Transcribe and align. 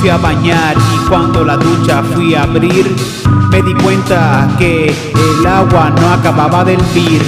fui 0.00 0.08
a 0.10 0.16
bañar 0.16 0.76
y 0.76 1.08
cuando 1.08 1.44
la 1.44 1.56
ducha 1.56 2.02
fui 2.14 2.34
a 2.34 2.44
abrir, 2.44 2.94
me 3.50 3.62
di 3.62 3.74
cuenta 3.74 4.48
que 4.58 4.86
el 4.86 5.46
agua 5.46 5.90
no 5.90 6.12
acababa 6.12 6.64
de 6.64 6.74
hervir. 6.74 7.22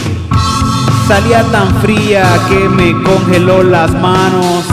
Salía 1.09 1.43
tan 1.51 1.69
fría 1.81 2.25
que 2.49 2.69
me 2.69 3.03
congeló 3.03 3.63
las 3.63 3.93
manos. 4.01 4.65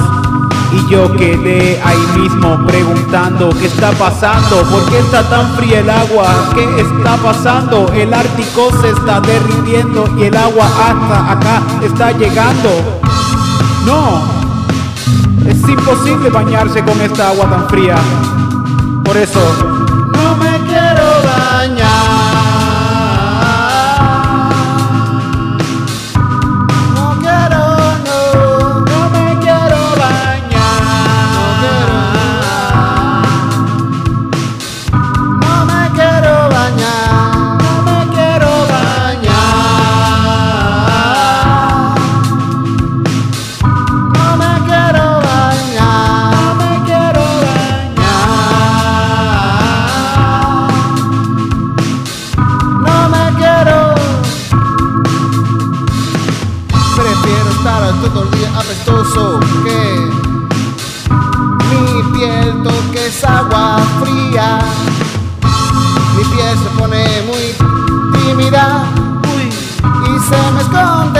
Y 0.74 0.92
yo 0.92 1.12
quedé 1.16 1.82
ahí 1.84 2.20
mismo 2.20 2.58
preguntando 2.68 3.50
qué 3.58 3.68
está 3.68 3.92
pasando, 3.92 4.64
por 4.70 4.84
qué 4.90 5.00
está 5.00 5.24
tan 5.30 5.56
fría 5.56 5.80
el 5.80 5.90
agua, 5.90 6.28
qué 6.54 6.82
está 6.82 7.16
pasando, 7.18 7.90
el 7.94 8.14
Ártico 8.14 8.70
se 8.82 8.90
está 8.90 9.22
derritiendo 9.22 10.10
y 10.18 10.24
el 10.24 10.36
agua 10.36 10.66
hasta 10.66 11.32
acá 11.32 11.62
está 11.82 12.12
llegando. 12.12 12.70
No, 13.86 14.47
es 15.48 15.70
imposible 15.70 16.30
bañarse 16.30 16.84
con 16.84 17.00
esta 17.02 17.30
agua 17.30 17.50
tan 17.50 17.70
fría. 17.70 17.96
Por 19.04 19.16
eso, 19.16 19.40
y 70.70 71.17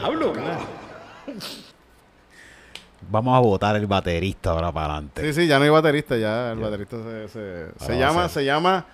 Diablo. 0.00 0.32
Vamos 3.10 3.36
a 3.36 3.40
votar 3.40 3.76
el 3.76 3.86
baterista 3.86 4.50
ahora 4.50 4.72
para 4.72 4.86
adelante. 4.94 5.22
Sí, 5.22 5.42
sí, 5.42 5.46
ya 5.46 5.58
no 5.58 5.64
hay 5.64 5.70
baterista, 5.70 6.16
ya 6.16 6.52
el 6.52 6.58
baterista 6.58 6.96
se, 7.28 7.68
se, 7.84 7.98
llama, 7.98 8.28
se 8.28 8.44
llama 8.44 8.86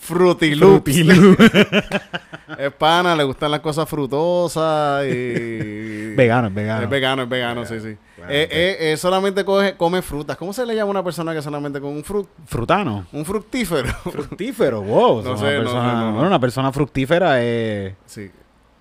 Fruity 0.00 0.54
Loops. 0.54 0.96
es 2.58 2.72
pana, 2.78 3.16
le 3.16 3.24
gustan 3.24 3.50
las 3.50 3.60
cosas 3.60 3.88
frutosas 3.88 5.04
y... 5.06 6.14
Vegano, 6.18 6.48
es 6.48 6.54
vegano. 6.54 6.82
Es 6.82 6.90
vegano, 6.90 7.22
es 7.22 7.28
vegano, 7.28 7.64
sí, 7.64 7.80
sí. 7.80 7.96
Eh, 8.28 8.48
eh, 8.50 8.76
eh, 8.80 8.96
solamente 8.96 9.44
coge, 9.44 9.76
come 9.76 10.02
frutas. 10.02 10.36
¿Cómo 10.36 10.52
se 10.52 10.66
le 10.66 10.74
llama 10.74 10.88
a 10.88 10.90
una 10.90 11.04
persona 11.04 11.32
que 11.32 11.40
solamente 11.40 11.80
come 11.80 11.96
un 11.96 12.04
fruit, 12.04 12.26
Frutano. 12.46 13.06
un 13.12 13.24
fructífero? 13.24 13.88
Fructífero, 13.88 14.82
wow. 14.82 15.22
No 15.24 15.36
sé, 15.36 15.44
una 15.44 15.58
no 15.58 15.62
persona, 15.62 15.90
sé, 15.90 15.94
no, 15.94 16.00
no. 16.06 16.12
bueno, 16.12 16.26
una 16.28 16.40
persona 16.40 16.72
fructífera 16.72 17.40
es 17.42 17.94
sí, 18.06 18.30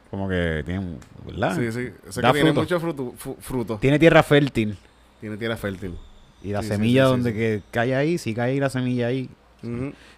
como 0.09 0.27
que 0.29 0.63
tiene, 0.65 0.97
¿verdad? 1.25 1.55
sí, 1.55 1.71
sí. 1.71 1.89
Da 2.21 2.31
que 2.31 2.39
tiene 2.39 2.53
mucho 2.53 2.79
fruto, 2.79 3.13
fruto. 3.39 3.77
Tiene 3.77 3.99
tierra 3.99 4.23
fértil. 4.23 4.77
Tiene 5.19 5.37
tierra 5.37 5.57
fértil. 5.57 5.95
Y 6.43 6.49
la 6.51 6.61
Sí, 6.61 6.69
semilla 6.69 7.03
sí, 7.03 7.07
sí, 7.07 7.11
donde 7.11 7.33
que 7.33 7.61
cae 7.71 7.95
ahí, 7.95 8.17
si 8.17 8.33
cae 8.33 8.51
ahí 8.51 8.59
la 8.59 8.69
semilla 8.69 9.07
ahí. 9.07 9.29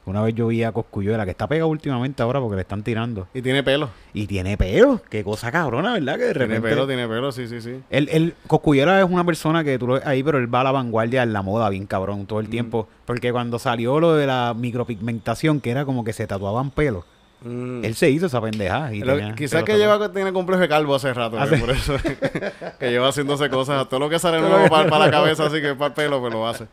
Una 0.06 0.22
vez 0.22 0.36
yo 0.36 0.48
vi 0.48 0.64
a 0.64 0.72
Coscuyuela, 0.74 1.24
que 1.24 1.32
está 1.32 1.48
pegado 1.48 1.70
últimamente 1.70 2.22
ahora 2.22 2.40
porque 2.42 2.56
le 2.58 2.62
están 2.64 2.84
tirando. 2.84 3.28
Y 3.34 3.42
tiene 3.42 3.64
pelo. 3.64 3.90
Y 4.14 4.28
tiene 4.28 4.58
pelo. 4.58 5.02
Qué 5.10 5.24
cosa 5.24 5.50
cabrona, 5.52 5.94
¿verdad? 5.94 6.18
Que 6.18 6.26
de 6.26 6.34
Tiene 6.34 6.48
repente... 6.56 6.70
pelo, 6.70 6.86
tiene 6.88 7.08
pelo, 7.08 7.32
sí, 7.32 7.48
sí, 7.48 7.62
sí. 7.62 7.80
El, 7.90 8.10
el 8.10 8.36
Coscuyuela 8.48 9.00
es 9.02 9.10
una 9.10 9.24
persona 9.24 9.64
que 9.64 9.80
tú 9.80 9.88
lo 9.88 9.94
ves 9.94 10.06
ahí, 10.06 10.22
pero 10.24 10.38
él 10.40 10.54
va 10.54 10.62
a 10.62 10.66
la 10.66 10.72
vanguardia 10.72 11.24
en 11.24 11.32
la 11.32 11.42
moda, 11.42 11.70
bien 11.70 11.86
cabrón, 11.86 12.26
todo 12.26 12.42
el 12.42 12.50
tiempo. 12.50 12.90
Porque 13.06 13.32
cuando 13.32 13.60
salió 13.60 14.00
lo 14.02 14.14
de 14.16 14.28
la 14.28 14.54
micropigmentación, 14.56 15.62
que 15.62 15.72
era 15.72 15.86
como 15.86 16.04
que 16.04 16.12
se 16.14 16.28
tatuaban 16.28 16.70
pelo, 16.70 17.06
Mm. 17.42 17.86
él 17.86 17.96
se 17.96 18.10
hizo 18.10 18.26
esa 18.26 18.42
pendejada. 18.42 18.94
Y 18.94 19.02
tenía 19.02 19.34
quizás 19.34 19.64
que 19.64 19.78
lleva 19.78 20.12
tiene 20.12 20.34
complejo 20.34 20.62
de 20.62 20.68
calvo 20.68 20.96
hace 20.96 21.14
rato, 21.14 21.38
que 21.38 21.56
sí. 21.56 21.62
por 21.62 21.70
eso 21.72 21.96
que 22.80 22.90
lleva 22.92 23.08
haciéndose 23.10 23.50
cosas, 23.50 23.88
todo 23.88 24.02
lo 24.02 24.10
que 24.10 24.20
sale 24.20 24.42
nuevo 24.42 24.68
para, 24.70 24.90
para 24.90 25.06
la 25.06 25.12
cabeza, 25.12 25.46
así 25.46 25.62
que 25.62 25.74
para 25.76 25.88
el 25.88 25.94
pelo, 25.94 26.20
pues 26.20 26.34
lo 26.34 26.48
hace. 26.48 26.68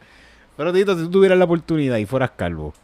Pero 0.57 0.73
Tito, 0.73 0.97
si 0.97 1.03
tú 1.05 1.11
tuvieras 1.11 1.39
la 1.39 1.45
oportunidad 1.45 1.99
y 1.99 2.07
fueras 2.07 2.31
calvo, 2.35 2.75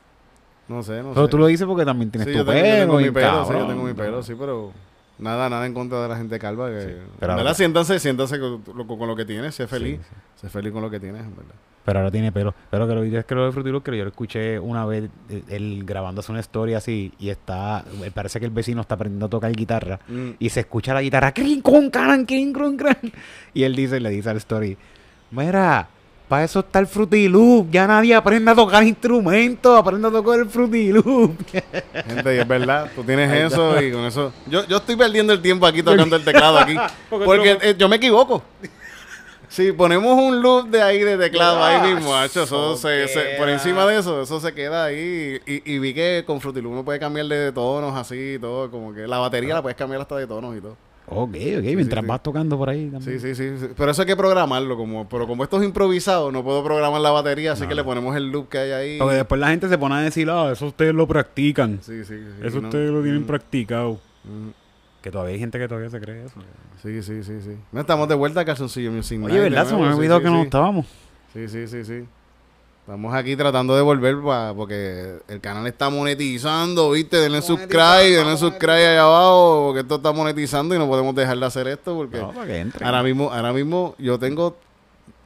No 0.69 0.83
sé, 0.83 1.03
no 1.03 1.13
pero 1.13 1.27
sé. 1.27 1.31
tú 1.31 1.39
lo 1.39 1.47
dices 1.47 1.67
porque 1.67 1.85
también 1.85 2.11
tienes 2.11 2.27
Sí, 2.29 2.33
tu 2.33 2.39
yo 2.39 2.45
tengo, 2.45 2.61
yo 2.61 2.63
pelo. 2.63 2.79
tengo 2.81 2.99
mi 2.99 3.11
pelo, 3.11 3.45
sí, 3.47 3.53
yo 3.53 3.67
tengo 3.67 3.83
mi 3.85 3.95
pelo, 3.95 4.23
sí, 4.23 4.35
pero 4.39 4.73
nada, 5.19 5.49
nada 5.51 5.67
en 5.67 5.75
contra 5.75 6.03
de 6.03 6.09
la 6.09 6.17
gente 6.17 6.39
calva. 6.39 6.69
Que, 6.69 6.99
pero 7.19 7.35
¿verdad? 7.37 7.55
Siéntanse, 7.55 7.99
siéntanse 7.99 8.39
con, 8.39 8.63
lo- 8.77 8.87
con 8.87 9.09
lo 9.09 9.17
que 9.17 9.25
tienes, 9.25 9.55
sé 9.57 9.67
feliz, 9.67 9.99
Sí, 10.03 10.43
sé 10.43 10.49
feliz 10.51 10.73
con 10.73 10.83
lo 10.83 10.91
que 10.91 11.01
tienes, 11.01 11.23
en 11.23 11.35
verdad. 11.35 11.55
Pero 11.85 11.99
ahora 11.99 12.11
tiene 12.13 12.31
pelo. 12.31 12.55
Pero 12.71 12.87
que 12.87 12.95
lo 12.95 13.03
es 13.03 13.25
que 13.25 13.35
lo 13.35 13.47
de 13.47 13.53
Fruity 13.53 13.71
Loops, 13.71 13.85
que 13.85 13.97
yo 13.97 14.05
lo 14.05 14.11
escuché 14.11 14.59
una 14.59 14.87
vez, 14.87 15.11
eh, 15.29 15.43
él 15.49 15.83
grabándose 15.85 16.31
una 16.31 16.41
historia 16.41 16.79
así, 16.79 17.13
y 17.19 17.29
está, 17.31 17.85
eh, 18.05 18.11
parece 18.15 18.39
que 18.39 18.47
el 18.47 18.53
vecino 18.53 18.81
está 18.83 18.95
aprendiendo 18.95 19.27
a 19.27 19.31
tocar 19.31 19.51
guitarra, 19.53 19.99
Mm. 20.07 20.31
y 20.39 20.49
se 20.49 20.61
escucha 20.61 20.95
la 20.95 21.03
guitarra, 21.03 21.33
crin, 21.33 21.61
con, 21.61 21.91
can, 21.91 22.25
crin, 22.25 22.53
con, 22.53 22.77
can. 22.77 22.97
Y 23.55 23.65
él 23.65 23.75
dice, 23.75 23.99
le 23.99 24.11
dice 24.11 24.31
al 24.31 24.37
story, 24.37 24.77
mira, 25.33 25.89
para 26.29 26.45
eso 26.45 26.61
está 26.61 26.79
el 26.79 26.87
Fruity 26.87 27.29
Loop, 27.29 27.71
ya 27.71 27.87
nadie 27.87 28.15
aprende 28.15 28.51
a 28.51 28.55
tocar 28.55 28.83
instrumentos, 28.85 29.77
aprende 29.79 30.09
a 30.09 30.11
tocar 30.11 30.39
el 30.39 30.47
Fruity 30.49 30.93
Loop. 30.93 31.37
Gente, 32.07 32.37
y 32.37 32.39
es 32.39 32.49
verdad, 32.49 32.91
tú 32.95 33.03
tienes 33.05 33.31
eso 33.53 33.83
y 33.83 33.93
con 33.93 34.05
eso. 34.05 34.33
Yo, 34.47 34.67
yo 34.67 34.79
estoy 34.79 34.97
perdiendo 34.97 35.33
el 35.33 35.43
tiempo 35.43 35.67
aquí 35.67 35.83
tocando 35.83 36.17
el 36.17 36.25
teclado 36.25 36.59
aquí. 36.59 36.77
porque 37.11 37.59
eh, 37.61 37.75
yo 37.77 37.89
me 37.89 37.97
equivoco. 37.97 38.43
Si 39.53 39.71
ponemos 39.73 40.19
un 40.19 40.41
loop 40.41 40.69
de 40.71 40.81
ahí 40.83 41.01
de 41.01 41.19
teclado 41.19 41.63
ahí 41.63 41.95
mismo, 41.95 42.15
hacho, 42.17 42.45
eso 42.45 42.75
se, 42.77 43.07
se- 43.09 43.35
por 43.39 43.49
encima 43.51 43.85
de 43.87 43.99
eso, 43.99 44.23
eso 44.23 44.41
se 44.41 44.55
queda 44.55 44.85
ahí. 44.87 45.39
Y, 45.47 45.75
y 45.75 45.79
vi 45.79 45.93
que 45.93 46.25
con 46.27 46.41
Fruity 46.41 46.63
Loop 46.63 46.73
uno 46.73 46.85
puede 46.85 46.99
cambiarle 46.99 47.37
de 47.37 47.53
tonos 47.53 47.95
así 47.95 48.35
y 48.35 48.39
todo, 48.39 48.71
como 48.71 48.95
que 48.95 49.07
la 49.07 49.19
batería 49.19 49.55
la 49.55 49.61
puedes 49.63 49.77
cambiar 49.77 50.01
hasta 50.01 50.17
de 50.17 50.27
tonos 50.27 50.57
y 50.57 50.61
todo. 50.63 50.77
ok, 51.07 51.35
ok, 51.59 51.65
mientras 51.77 52.03
sí. 52.03 52.09
vas 52.09 52.23
tocando 52.23 52.57
por 52.57 52.71
ahí 52.71 52.89
también. 52.89 53.21
sí, 53.21 53.35
sí, 53.35 53.53
sí. 53.59 53.67
Pero 53.77 53.91
eso 53.91 54.01
hay 54.03 54.07
que 54.07 54.17
programarlo, 54.17 54.75
como, 54.77 55.07
pero 55.07 55.27
como 55.27 55.45
esto 55.45 55.59
es 55.61 55.65
improvisado, 55.67 56.33
no 56.33 56.43
puedo 56.43 56.65
programar 56.65 57.03
la 57.03 57.11
batería, 57.11 57.53
así 57.53 57.67
que 57.67 57.75
le 57.75 57.85
ponemos 57.85 58.17
el 58.17 58.31
loop 58.33 58.49
que 58.49 58.57
hay 58.59 58.71
ahí. 58.71 58.99
Porque 58.99 59.17
después 59.17 59.39
la 59.39 59.49
gente 59.49 59.69
se 59.69 59.77
pone 59.77 59.97
a 59.97 59.99
decir, 60.01 60.31
ah, 60.31 60.51
eso 60.53 60.65
ustedes 60.67 60.95
lo 60.95 61.07
practican. 61.07 61.79
Sí, 61.83 62.05
sí, 62.05 62.15
sí. 62.17 62.47
eso 62.47 62.61
no. 62.63 62.69
ustedes 62.69 62.91
lo 62.91 63.03
tienen 63.03 63.23
Mm, 63.23 63.27
practicado. 63.27 63.99
mm. 64.25 64.62
Que 65.03 65.11
todavía 65.11 65.35
hay 65.35 65.41
gente 65.41 65.59
que 65.59 65.67
todavía 65.69 65.91
se 65.91 66.01
cree 66.01 66.25
eso. 66.25 66.37
Sí, 66.83 67.03
sí, 67.03 67.23
sí, 67.25 67.41
sí. 67.43 67.57
No 67.73 67.81
estamos 67.81 68.09
de 68.09 68.15
vuelta 68.15 68.41
a 68.41 68.45
Calzoncillo 68.45 68.91
Music 68.93 69.19
Oye, 69.19 69.35
Night 69.35 69.35
de 69.43 69.51
¿verdad? 69.51 69.67
Se 69.67 69.75
me 69.75 69.81
había 69.81 69.93
sí, 69.93 69.99
olvidado 69.99 70.21
sí, 70.21 70.25
que 70.25 70.31
no 70.31 70.43
estábamos. 70.43 70.87
Sí, 71.33 71.49
sí, 71.49 71.67
sí, 71.67 71.85
sí. 71.85 72.05
Estamos 72.81 73.15
aquí 73.15 73.37
tratando 73.37 73.77
de 73.77 73.83
volver 73.83 74.21
pa- 74.23 74.53
porque 74.55 75.19
el 75.29 75.41
canal 75.41 75.67
está 75.67 75.89
monetizando, 75.91 76.91
¿viste? 76.93 77.17
Denle 77.19 77.41
subscribe, 77.43 78.11
denle 78.11 78.37
subscribe 78.37 78.87
allá 78.89 79.03
abajo 79.03 79.65
porque 79.67 79.81
esto 79.81 79.97
está 79.97 80.13
monetizando 80.13 80.75
y 80.75 80.79
no 80.79 80.89
podemos 80.89 81.15
dejar 81.15 81.39
de 81.39 81.47
hacer 81.47 81.69
esto 81.69 81.95
porque 81.97 82.19
No, 82.19 82.33
para 82.33 82.47
que 82.47 82.59
entre. 82.59 82.85
ahora 82.85 83.03
mismo, 83.05 83.33
ahora 83.33 83.53
mismo 83.53 83.95
yo 83.99 84.19
tengo 84.19 84.57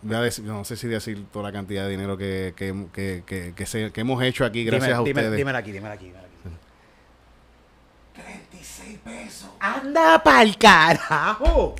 voy 0.02 0.16
a 0.16 0.20
decir- 0.20 0.44
no 0.44 0.64
sé 0.64 0.76
si 0.76 0.86
decir 0.86 1.24
toda 1.32 1.44
la 1.46 1.52
cantidad 1.52 1.84
de 1.84 1.90
dinero 1.90 2.16
que, 2.18 2.52
que, 2.56 2.74
que, 2.92 3.22
que, 3.26 3.52
que 3.56 3.66
se- 3.66 3.90
que 3.90 4.00
hemos 4.02 4.22
hecho 4.22 4.44
aquí 4.44 4.62
gracias 4.64 4.92
a 4.96 5.00
ustedes. 5.02 5.36
dímela 5.36 5.58
aquí, 5.58 5.72
dímela 5.72 5.94
aquí, 5.94 6.04
dímela 6.06 6.20
aquí. 6.24 6.35
36 9.06 9.26
pesos. 9.26 9.48
¡Anda 9.60 10.22
pa'l 10.22 10.56
carajo! 10.58 11.74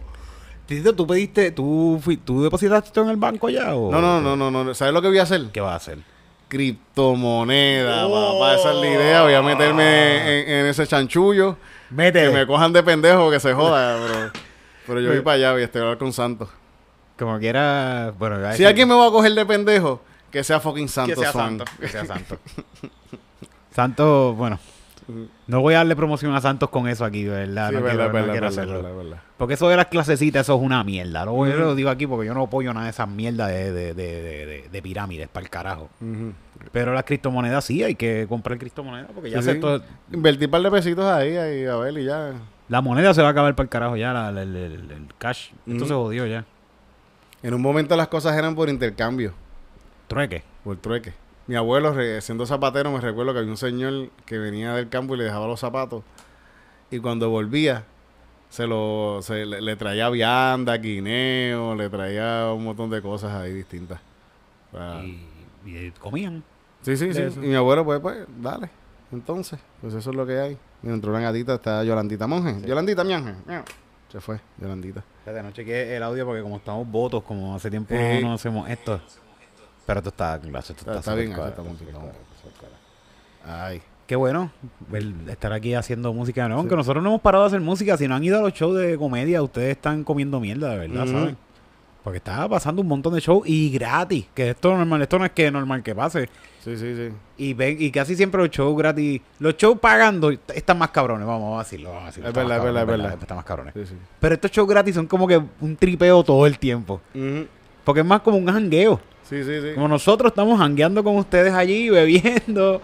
Tito, 0.66 0.94
¿tú 0.94 1.06
pediste, 1.06 1.50
tú, 1.52 2.00
fui- 2.02 2.16
tú 2.16 2.42
depositaste 2.42 2.88
esto 2.88 3.02
en 3.02 3.10
el 3.10 3.16
banco 3.16 3.48
ya 3.48 3.74
o...? 3.76 3.90
No, 3.92 4.00
no, 4.00 4.20
no, 4.20 4.36
no, 4.36 4.50
no. 4.64 4.74
¿Sabes 4.74 4.92
lo 4.94 5.00
que 5.02 5.08
voy 5.08 5.18
a 5.18 5.22
hacer? 5.22 5.50
¿Qué 5.52 5.60
vas 5.60 5.72
a 5.74 5.76
hacer? 5.76 5.98
Criptomoneda, 6.48 8.06
Oh. 8.06 8.38
papá. 8.40 8.54
Esa 8.56 8.70
es 8.72 8.76
la 8.76 8.86
idea. 8.86 9.22
Voy 9.22 9.34
a 9.34 9.42
meterme 9.42 10.42
en, 10.42 10.50
en 10.50 10.66
ese 10.66 10.86
chanchullo. 10.86 11.56
Mete. 11.90 12.24
Que 12.24 12.30
me 12.30 12.46
cojan 12.46 12.72
de 12.72 12.82
pendejo, 12.82 13.30
que 13.30 13.38
se 13.38 13.52
joda. 13.54 13.96
Pero, 14.06 14.30
pero 14.86 15.00
yo 15.00 15.10
voy 15.10 15.20
para 15.20 15.34
allá, 15.36 15.52
voy 15.52 15.62
a 15.62 15.64
estar 15.66 15.82
a 15.82 15.84
hablar 15.84 15.98
con 15.98 16.12
Santos. 16.12 16.48
Como 17.18 17.38
quiera... 17.38 18.12
Bueno, 18.18 18.36
Si 18.54 18.64
alguien 18.64 18.88
me 18.88 18.94
va 18.94 19.06
a 19.06 19.10
coger 19.10 19.32
de 19.34 19.46
pendejo, 19.46 20.00
que 20.30 20.42
sea 20.44 20.58
fucking 20.60 20.88
Santos 20.88 21.24
Swan. 21.30 21.62
Que 21.80 21.88
sea 21.88 22.04
Santos. 22.04 22.38
Santos, 23.74 24.36
bueno... 24.36 24.58
No 25.46 25.60
voy 25.60 25.74
a 25.74 25.78
darle 25.78 25.94
promoción 25.94 26.34
a 26.34 26.40
Santos 26.40 26.68
con 26.70 26.88
eso 26.88 27.04
aquí, 27.04 27.24
¿verdad? 27.24 27.68
Sí, 27.70 27.74
no 27.76 27.80
verdad, 27.82 27.96
quiero, 27.96 28.06
no 28.08 28.12
verdad, 28.12 28.30
quiero 28.32 28.46
verdad, 28.46 28.46
hacerlo. 28.82 28.96
verdad. 28.96 29.18
Porque 29.36 29.54
eso 29.54 29.68
de 29.68 29.76
las 29.76 29.86
clasecitas, 29.86 30.42
eso 30.46 30.56
es 30.56 30.62
una 30.62 30.82
mierda. 30.82 31.24
Lo, 31.24 31.46
yo 31.46 31.54
lo 31.56 31.74
digo 31.74 31.90
aquí 31.90 32.06
porque 32.06 32.26
yo 32.26 32.34
no 32.34 32.42
apoyo 32.44 32.72
nada 32.74 32.86
de 32.86 32.90
esas 32.90 33.08
mierdas 33.08 33.48
de, 33.48 33.70
de, 33.72 33.94
de, 33.94 34.22
de, 34.22 34.46
de- 34.46 34.68
de 34.70 34.82
pirámides, 34.82 35.28
para 35.28 35.44
el 35.44 35.50
carajo. 35.50 35.88
Pero 36.72 36.92
las 36.94 37.04
criptomonedas 37.04 37.64
sí, 37.64 37.82
hay 37.84 37.94
que 37.94 38.26
comprar 38.28 38.58
criptomonedas 38.58 39.10
porque 39.14 39.30
ya 39.30 39.38
Sí, 39.38 39.44
se 39.44 39.54
sí. 39.54 39.60
todo- 39.60 39.82
Invertí 40.12 40.46
un 40.46 40.50
par 40.50 40.62
de 40.62 40.70
pesitos 40.70 41.04
ahí, 41.04 41.36
ahí, 41.36 41.64
a 41.66 41.76
ver, 41.76 41.96
y 41.98 42.04
ya. 42.04 42.32
la 42.68 42.80
moneda 42.80 43.14
se 43.14 43.22
va 43.22 43.28
a 43.28 43.30
acabar 43.30 43.54
para 43.54 43.64
el 43.64 43.70
carajo 43.70 43.96
ya, 43.96 44.12
la- 44.12 44.32
la- 44.32 44.42
el, 44.42 44.56
el- 44.56 44.72
el 44.90 45.06
cash. 45.18 45.50
Esto 45.66 45.86
se 45.86 45.94
jodió 45.94 46.26
ya. 46.26 46.44
En 47.42 47.54
un 47.54 47.62
momento 47.62 47.94
las 47.96 48.08
cosas 48.08 48.36
eran 48.36 48.54
por 48.56 48.68
intercambio, 48.68 49.32
Trueque. 50.08 50.42
por 50.64 50.76
trueque. 50.78 51.12
Mi 51.46 51.54
abuelo, 51.54 51.92
re- 51.92 52.20
siendo 52.20 52.44
zapatero, 52.46 52.90
me 52.90 53.00
recuerdo 53.00 53.32
que 53.32 53.38
había 53.40 53.50
un 53.50 53.56
señor 53.56 54.10
que 54.24 54.38
venía 54.38 54.74
del 54.74 54.88
campo 54.88 55.14
y 55.14 55.18
le 55.18 55.24
dejaba 55.24 55.46
los 55.46 55.60
zapatos. 55.60 56.02
Y 56.90 56.98
cuando 56.98 57.30
volvía, 57.30 57.84
se 58.48 58.66
lo 58.66 59.20
se 59.22 59.46
le, 59.46 59.60
le 59.60 59.76
traía 59.76 60.08
vianda, 60.08 60.76
guineo, 60.76 61.74
le 61.74 61.88
traía 61.88 62.52
un 62.52 62.64
montón 62.64 62.90
de 62.90 63.00
cosas 63.02 63.32
ahí 63.34 63.52
distintas. 63.52 64.00
Y, 65.04 65.20
y 65.70 65.90
comían. 66.00 66.42
Sí, 66.82 66.96
sí, 66.96 67.12
sí. 67.14 67.22
eso. 67.22 67.42
Y 67.42 67.48
mi 67.48 67.54
abuelo, 67.54 67.84
pues, 67.84 68.00
pues, 68.00 68.18
dale. 68.40 68.68
Entonces, 69.12 69.58
pues 69.80 69.94
eso 69.94 70.10
es 70.10 70.16
lo 70.16 70.26
que 70.26 70.38
hay. 70.38 70.58
Y 70.82 70.88
entró 70.88 71.10
una 71.10 71.20
gatita, 71.20 71.54
está 71.54 71.82
Yolandita 71.84 72.26
Monje. 72.26 72.60
Yolandita, 72.66 73.04
mi 73.04 73.12
ángel. 73.12 73.36
Se 74.10 74.20
fue, 74.20 74.40
Yolandita. 74.60 75.02
Espérate, 75.18 75.42
no 75.44 75.52
chequeé 75.52 75.96
el 75.96 76.02
audio 76.02 76.26
porque 76.26 76.42
como 76.42 76.56
estamos 76.56 76.88
votos, 76.88 77.22
como 77.24 77.54
hace 77.54 77.70
tiempo 77.70 77.94
Eh. 77.94 78.20
no 78.22 78.32
hacemos 78.34 78.68
esto. 78.68 79.00
Pero 79.86 80.00
esto 80.00 80.10
está, 80.10 80.34
esto 80.36 80.92
está, 80.92 81.14
bien, 81.14 81.30
está 81.30 81.52
cuadra. 81.52 82.12
Ay. 83.44 83.80
Qué 84.06 84.14
bueno 84.14 84.52
el 84.92 85.28
estar 85.28 85.52
aquí 85.52 85.74
haciendo 85.74 86.12
música 86.12 86.46
nuevo. 86.46 86.60
Aunque 86.60 86.76
nosotros 86.76 87.02
no 87.02 87.10
hemos 87.10 87.20
parado 87.20 87.44
de 87.44 87.48
hacer 87.48 87.60
música. 87.60 87.96
Si 87.96 88.06
no 88.06 88.14
han 88.14 88.22
ido 88.22 88.38
a 88.38 88.42
los 88.42 88.52
shows 88.52 88.76
de 88.76 88.96
comedia, 88.96 89.42
ustedes 89.42 89.70
están 89.76 90.04
comiendo 90.04 90.38
mierda, 90.38 90.70
de 90.70 90.88
verdad. 90.88 91.06
¿saben? 91.06 91.36
Porque 92.04 92.18
está 92.18 92.48
pasando 92.48 92.82
un 92.82 92.88
montón 92.88 93.14
de 93.14 93.20
shows 93.20 93.42
y 93.48 93.68
gratis. 93.70 94.26
Que 94.32 94.50
esto 94.50 94.70
es 94.70 94.78
normal, 94.78 95.02
esto 95.02 95.18
no 95.18 95.24
es 95.24 95.32
que 95.32 95.46
es 95.46 95.52
normal 95.52 95.82
que 95.82 95.92
pase. 95.92 96.28
Sí, 96.62 96.76
sí, 96.76 96.94
sí. 96.94 97.12
Y 97.36 97.54
ven, 97.54 97.76
y 97.80 97.90
casi 97.90 98.14
siempre 98.14 98.40
los 98.40 98.50
shows 98.50 98.76
gratis, 98.78 99.20
los 99.40 99.56
shows 99.56 99.78
pagando 99.80 100.30
están 100.30 100.78
más 100.78 100.90
cabrones, 100.90 101.26
vamos, 101.26 101.56
a 101.56 101.64
decirlo, 101.64 101.88
vamos 101.90 102.04
a 102.04 102.06
decirlo. 102.06 102.28
Es 102.28 102.34
verdad, 102.34 102.58
es 102.58 102.62
verdad, 102.62 102.82
es 102.82 102.88
verdad. 102.88 103.18
Están 103.20 103.36
más 103.36 103.44
cabrones. 103.44 103.74
sí, 103.74 103.86
sí. 103.86 103.94
Pero 104.20 104.34
estos 104.34 104.52
shows 104.52 104.68
gratis 104.68 104.94
son 104.94 105.06
como 105.08 105.26
que 105.26 105.42
un 105.60 105.76
tripeo 105.76 106.22
todo 106.22 106.46
el 106.46 106.60
tiempo. 106.60 107.00
Porque 107.82 108.00
es 108.00 108.06
más 108.06 108.20
como 108.20 108.36
un 108.36 108.46
jangueo. 108.46 109.00
Sí, 109.28 109.42
sí, 109.44 109.60
sí. 109.60 109.74
Como 109.74 109.88
nosotros 109.88 110.30
estamos 110.30 110.58
jangueando 110.58 111.02
con 111.02 111.16
ustedes 111.16 111.52
allí, 111.52 111.90
bebiendo 111.90 112.80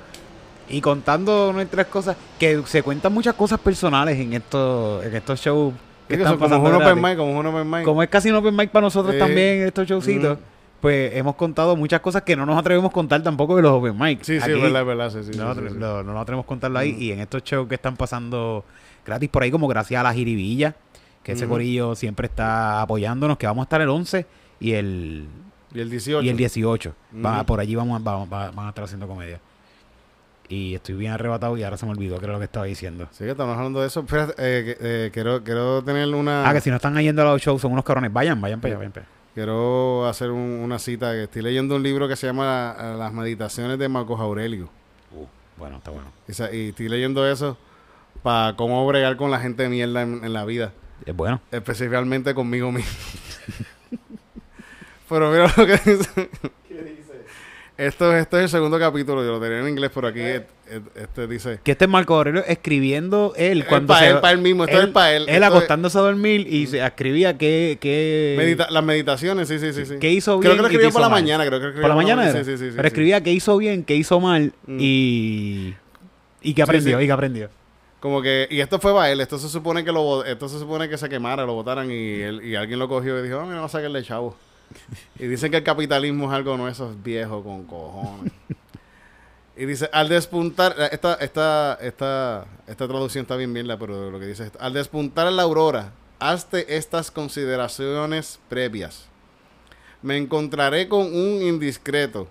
y 0.69 0.81
contando 0.81 1.53
nuestras 1.53 1.87
cosas. 1.87 2.17
Que 2.39 2.63
se 2.67 2.83
cuentan 2.83 3.13
muchas 3.13 3.35
cosas 3.35 3.61
personales 3.61 4.19
en 4.19 4.33
estos, 4.33 5.05
en 5.05 5.15
estos 5.15 5.41
shows. 5.41 5.73
Es 6.09 6.17
que 6.17 6.23
están 6.25 6.35
eso, 6.35 6.39
como 6.51 6.69
es 6.69 6.75
un 6.75 6.83
open 6.83 7.01
mic, 7.03 7.17
como 7.17 7.33
es 7.33 7.39
un 7.39 7.47
open 7.47 7.71
mic. 7.71 7.85
Como 7.85 8.03
es 8.03 8.09
casi 8.09 8.31
un 8.31 8.37
open 8.37 8.55
mic 8.57 8.71
para 8.71 8.85
nosotros 8.85 9.17
también, 9.19 9.63
estos 9.63 9.87
showcitos, 9.87 10.37
Mm. 10.39 10.41
pues 10.81 11.15
hemos 11.15 11.37
contado 11.37 11.77
muchas 11.77 12.01
cosas 12.01 12.23
que 12.23 12.35
no 12.37 12.45
nos 12.45 12.59
atrevemos 12.59 12.91
a 12.91 12.93
contar 12.93 13.23
tampoco 13.23 13.55
de 13.57 13.63
los 13.63 13.71
open 13.73 13.97
mics. 13.99 14.27
Sí, 14.27 14.41
sí, 14.41 14.51
es 14.51 14.61
verdad, 14.61 14.81
es 14.83 14.87
verdad. 14.87 15.11
Sí, 15.11 15.19
sí, 15.33 15.39
no, 15.39 15.55
sí, 15.55 15.61
sí. 15.69 15.75
lo- 15.79 16.03
no 16.03 16.13
nos 16.13 16.23
atrevemos 16.23 16.45
a 16.45 16.49
contarlo 16.49 16.79
ahí. 16.81 16.93
Mm. 16.95 17.03
Y 17.03 17.13
en 17.13 17.21
estos 17.21 17.45
shows 17.45 17.69
que 17.69 17.77
están 17.77 17.97
pasando 17.97 18.65
gratis 19.07 19.29
por 19.31 19.43
ahí, 19.45 19.51
como 19.53 19.69
gracias 19.69 20.01
a 20.01 20.03
la 20.03 20.13
jiribilla, 20.13 20.75
que 21.23 21.33
ese 21.33 21.45
Ujú. 21.45 21.55
corillo 21.55 21.95
siempre 21.95 22.27
está 22.27 22.83
apoyándonos, 22.83 23.39
que 23.39 23.47
vamos 23.47 23.63
a 23.63 23.67
estar 23.67 23.81
el 23.81 23.89
11 23.89 24.27
y 24.59 24.73
el 24.73 25.27
Y 25.75 25.81
el 25.81 25.91
18. 25.91 26.23
y 26.25 26.29
el 26.29 26.37
18. 26.37 26.95
Va- 27.25 27.45
por 27.45 27.61
allí 27.61 27.75
vamos, 27.75 28.01
a- 28.01 28.05
va- 28.05 28.25
va- 28.25 28.51
van 28.51 28.67
a 28.67 28.69
estar 28.71 28.85
haciendo 28.85 29.07
comedia. 29.09 29.41
Y 30.49 30.75
estoy 30.75 30.95
bien 30.97 31.13
arrebatado 31.13 31.57
y 31.57 31.63
ahora 31.63 31.77
se 31.79 31.87
me 31.87 31.93
olvidó 31.93 32.19
que 32.19 32.25
era 32.25 32.35
lo 32.35 32.39
que 32.39 32.45
estaba 32.45 32.67
diciendo. 32.67 33.09
Sí, 33.13 33.25
que 33.25 33.31
estamos 33.31 33.57
hablando 33.57 33.81
de 33.81 33.87
eso. 33.87 34.01
Espérate, 34.01 34.35
eh, 34.37 34.77
eh, 34.81 35.11
quiero, 35.13 35.43
quiero 35.43 35.83
tener 35.83 36.07
una... 36.15 36.47
Ah, 36.49 36.53
que 36.53 36.61
si 36.61 36.69
no 36.69 36.77
están 36.77 36.95
yendo 37.01 37.23
a 37.23 37.25
los 37.25 37.41
shows 37.41 37.63
son 37.63 37.73
unos 37.73 37.85
cabrones. 37.85 38.13
Vayan, 38.13 38.39
vayan 38.41 38.61
para 38.61 38.73
allá, 38.73 38.79
vayan 38.79 38.93
para 38.93 39.07
allá. 39.07 39.13
Quiero 39.35 40.07
hacer 40.07 40.31
un- 40.31 40.61
una 40.63 40.79
cita. 40.79 41.13
que 41.13 41.23
Estoy 41.23 41.41
leyendo 41.43 41.75
un 41.77 41.83
libro 41.83 42.07
que 42.07 42.17
se 42.17 42.27
llama 42.27 42.75
La- 42.77 42.95
Las 42.97 43.13
Meditaciones 43.15 43.79
de 43.79 43.89
Marcos 43.89 44.21
Aurelio. 44.21 44.69
Uh, 45.13 45.25
bueno, 45.59 45.79
está 45.79 45.91
bueno. 45.91 46.09
Y, 46.29 46.69
estoy 46.69 46.89
leyendo 46.91 47.27
eso 47.27 47.57
para 48.23 48.55
cómo 48.57 48.87
bregar 48.87 49.17
con 49.17 49.31
la 49.31 49.39
gente 49.41 49.63
de 49.63 49.69
mierda 49.71 50.03
en, 50.03 50.23
en 50.23 50.33
la 50.35 50.45
vida. 50.45 50.73
Es 51.07 51.17
bueno. 51.17 51.41
Especialmente 51.51 52.35
conmigo 52.35 52.71
mismo. 52.71 52.91
pero 55.13 55.31
mira 55.31 55.53
lo 55.57 55.67
que 55.67 55.73
dice. 55.91 56.31
Esto, 57.79 58.15
esto 58.15 58.37
es 58.37 58.45
el 58.45 58.49
segundo 58.51 58.79
capítulo. 58.79 59.25
Yo 59.25 59.33
lo 59.33 59.41
tenía 59.41 59.59
en 59.61 59.69
inglés, 59.69 59.91
pero 59.93 60.09
aquí 60.09 60.21
Eh. 60.21 60.45
este 60.95 61.27
dice... 61.27 61.59
Que 61.65 61.73
este 61.73 61.87
es 61.87 61.91
Marco 61.91 62.15
Aurelio 62.15 62.45
escribiendo 62.47 63.33
él 63.37 63.63
Es 63.63 63.67
cuando 63.67 63.89
pa' 63.95 63.99
se 64.01 64.09
él, 64.11 64.21
pa' 64.21 64.31
él 64.31 64.39
mismo, 64.39 64.65
esto 64.65 64.81
es 64.81 64.89
pa' 64.89 65.13
él, 65.13 65.25
Él 65.29 65.43
es- 65.43 65.49
acostándose 65.49 65.99
a 65.99 66.03
dormir 66.03 66.47
y 66.49 66.67
se 66.67 66.85
escribía 66.85 67.37
que, 67.39 67.79
que 67.81 68.37
Medita- 68.39 68.69
las 68.71 68.85
meditaciones, 68.85 69.49
sí, 69.49 69.59
sí, 69.59 69.73
sí. 69.73 69.87
sí. 69.87 69.95
que 69.99 70.11
hizo 70.11 70.39
Creo 70.39 70.53
bien 70.53 70.57
que 70.59 70.63
lo 70.63 70.69
escribió 70.69 70.89
qué 70.89 70.93
por 70.93 71.01
la 71.01 71.09
mal. 71.09 71.23
mañana. 71.23 71.47
Creo 71.47 71.59
que 71.61 71.67
escribió 71.69 71.83
por 71.83 71.89
la 71.91 71.97
mañana 71.97 72.29
era. 72.29 72.33
Sí, 72.33 72.45
sí, 72.45 72.59
sí. 72.59 72.65
sí, 72.67 72.71
Pero 72.77 72.83
sí. 72.83 72.87
escribía 72.89 73.21
que 73.23 73.33
hizo 73.33 73.57
bien, 73.57 73.85
que 73.85 73.97
hizo 73.97 74.21
mal 74.21 74.53
Mm. 74.67 74.77
y 74.81 75.75
y 76.43 76.55
que 76.55 76.63
aprendió, 76.63 76.99
sí. 76.99 77.05
y 77.05 77.07
que 77.07 77.13
aprendió. 77.13 77.49
Como 78.01 78.21
que, 78.21 78.49
y 78.51 78.61
esto 78.61 78.79
fue 78.81 78.93
para 78.93 79.11
él, 79.11 79.21
esto 79.21 79.39
se 79.39 79.49
supone 79.49 79.83
que 79.85 79.93
lo 79.93 80.25
esto 80.25 80.49
se 80.49 80.59
supone 80.59 80.89
que 80.89 80.99
se 80.99 81.09
quemara, 81.09 81.45
lo 81.47 81.55
botaran 81.55 81.91
y, 81.91 82.21
él- 82.21 82.43
y 82.45 82.55
alguien 82.55 82.79
lo 82.79 82.89
cogió 82.89 83.19
y 83.19 83.23
dijo, 83.23 83.39
ah, 83.41 83.45
mira, 83.45 83.57
vamos 83.57 83.75
a 83.75 83.79
sacarle 83.79 84.03
chavo. 84.03 84.37
y 85.19 85.27
dicen 85.27 85.51
que 85.51 85.59
el 85.59 85.65
capitalismo 85.65 86.27
es 86.27 86.33
algo 86.33 86.57
nuestro, 86.57 86.91
es 86.91 87.03
viejo 87.03 87.43
con 87.43 87.65
cojones. 87.65 88.33
y 89.57 89.67
dice, 89.67 89.89
al 89.93 90.09
despuntar, 90.09 90.75
esta, 90.91 91.15
esta, 91.15 91.79
esta, 91.81 92.47
esta 92.67 92.89
traducción 92.89 93.23
está 93.23 93.37
bien 93.37 93.67
la, 93.67 93.79
pero 93.79 94.11
lo 94.11 94.19
que 94.19 94.27
dice 94.27 94.45
es, 94.45 94.53
al 94.59 94.73
despuntar 94.73 95.31
la 95.33 95.43
aurora, 95.43 95.93
hazte 96.19 96.77
estas 96.77 97.11
consideraciones 97.11 98.39
previas. 98.49 99.07
Me 100.03 100.17
encontraré 100.17 100.89
con 100.89 101.03
un 101.03 101.43
indiscreto, 101.43 102.29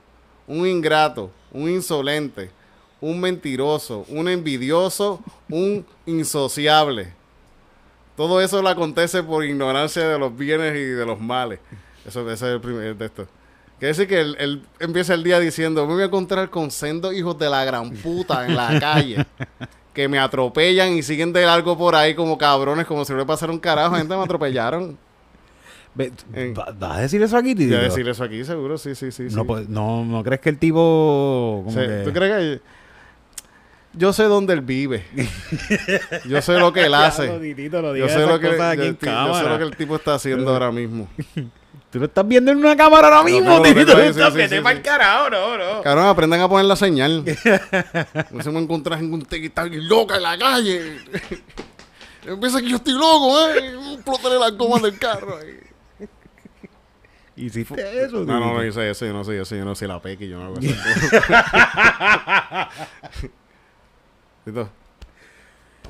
un 0.47 0.67
ingrato, 0.67 1.31
un 1.51 1.69
insolente, 1.69 2.51
un 2.99 3.19
mentiroso, 3.19 4.05
un 4.09 4.27
envidioso, 4.27 5.21
un 5.49 5.85
insociable. 6.05 7.13
Todo 8.15 8.41
eso 8.41 8.61
le 8.61 8.69
acontece 8.69 9.23
por 9.23 9.43
ignorancia 9.43 10.07
de 10.07 10.19
los 10.19 10.35
bienes 10.37 10.75
y 10.75 10.83
de 10.83 11.05
los 11.05 11.19
males. 11.19 11.59
Eso 12.07 12.21
ese 12.29 12.33
es 12.47 12.53
el 12.53 12.61
primer 12.61 12.95
de 12.95 13.05
esto. 13.05 13.27
Quiere 13.79 13.89
decir 13.93 14.07
que 14.07 14.21
él, 14.21 14.35
él 14.39 14.61
empieza 14.79 15.13
el 15.13 15.23
día 15.23 15.39
diciendo, 15.39 15.85
me 15.87 15.93
voy 15.93 16.03
a 16.03 16.05
encontrar 16.05 16.49
con 16.49 16.69
sendos 16.69 17.13
hijos 17.13 17.37
de 17.39 17.49
la 17.49 17.65
gran 17.65 17.91
puta 17.91 18.45
en 18.45 18.55
la 18.55 18.79
calle. 18.79 19.25
Que 19.93 20.07
me 20.07 20.19
atropellan 20.19 20.93
y 20.93 21.03
siguen 21.03 21.33
de 21.33 21.45
largo 21.45 21.77
por 21.77 21.95
ahí 21.95 22.13
como 22.15 22.37
cabrones, 22.37 22.85
como 22.85 23.03
si 23.05 23.13
le 23.13 23.25
pasara 23.25 23.51
un 23.51 23.59
carajo. 23.59 23.95
Gente, 23.95 24.15
me 24.15 24.23
atropellaron. 24.23 24.97
Ve- 25.95 26.11
En- 26.33 26.53
¿va- 26.53 26.73
¿Vas 26.77 26.97
a 26.97 27.01
decir 27.01 27.21
eso 27.21 27.35
aquí, 27.35 27.53
tío? 27.55 27.67
Voy 27.69 27.75
a 27.77 27.81
decir 27.81 28.07
eso 28.07 28.23
aquí, 28.23 28.45
seguro, 28.45 28.77
sí, 28.77 28.95
sí, 28.95 29.11
sí. 29.11 29.23
No, 29.23 29.41
sí. 29.41 29.47
pues, 29.47 29.67
no, 29.67 30.05
no 30.05 30.23
crees 30.23 30.39
que 30.41 30.49
el 30.49 30.57
tipo 30.57 31.63
como 31.65 31.71
Sí, 31.71 31.85
que- 31.85 32.03
¿Tú 32.05 32.13
crees 32.13 32.31
que 32.59 32.61
yo 33.93 34.13
sé 34.13 34.23
dónde 34.23 34.53
él 34.53 34.61
vive? 34.61 35.03
yo 36.29 36.41
sé 36.41 36.57
lo 36.57 36.71
que 36.71 36.85
él 36.85 36.93
hace. 36.93 37.27
Titito, 37.39 37.81
Yo 37.93 38.07
sé, 38.07 38.13
que, 38.15 38.21
yo, 38.21 38.25
yo 38.27 39.49
lo 39.49 39.57
que 39.57 39.63
el 39.65 39.75
tipo 39.75 39.95
está 39.97 40.13
haciendo 40.15 40.53
ahora 40.53 40.71
mismo. 40.71 41.09
Tú 41.91 41.99
lo 41.99 42.05
estás 42.05 42.25
viendo 42.25 42.51
en 42.51 42.57
una 42.59 42.75
cámara 42.77 43.07
ahora 43.07 43.23
mismo, 43.23 43.61
tengo 43.61 43.79
ahí, 43.97 44.07
Estás- 44.09 44.33
sí, 44.49 44.59
pa'l 44.61 44.77
sí. 44.77 44.81
carajo, 44.83 45.29
no, 45.29 45.57
no. 45.57 45.81
Cabrón, 45.81 46.05
aprendan 46.07 46.39
a 46.39 46.47
poner 46.47 46.65
la 46.65 46.75
señal. 46.77 47.23
No 48.31 48.41
se 48.41 48.49
me 48.49 48.59
encuentran 48.59 48.99
en 48.99 49.13
un 49.13 49.21
que 49.23 49.45
está 49.45 49.65
loca 49.65 50.15
en 50.15 50.23
la 50.23 50.37
calle. 50.37 50.99
Empieza 52.25 52.61
que 52.61 52.69
yo 52.69 52.77
estoy 52.77 52.93
loco, 52.93 53.39
¿eh? 53.49 53.75
Explotaré 53.95 54.39
las 54.39 54.55
gomas 54.57 54.81
del 54.83 54.97
carro. 54.97 55.37
ahí. 55.37 55.59
Hiciste 57.35 58.03
eso, 58.05 58.23
No, 58.25 58.39
no, 58.39 58.53
no 58.53 58.63
hice 58.65 58.89
eso, 58.89 59.05
yo 59.05 59.13
no 59.13 59.23
sé, 59.23 59.35
yo 59.35 59.43
sé, 59.45 59.57
yo 59.57 59.65
no 59.65 59.73
sé 59.75 59.87
la 59.87 59.99
peque, 60.01 60.27
yo 60.29 60.37
no 60.39 60.45
hago 60.45 60.59
eso. 60.59 60.75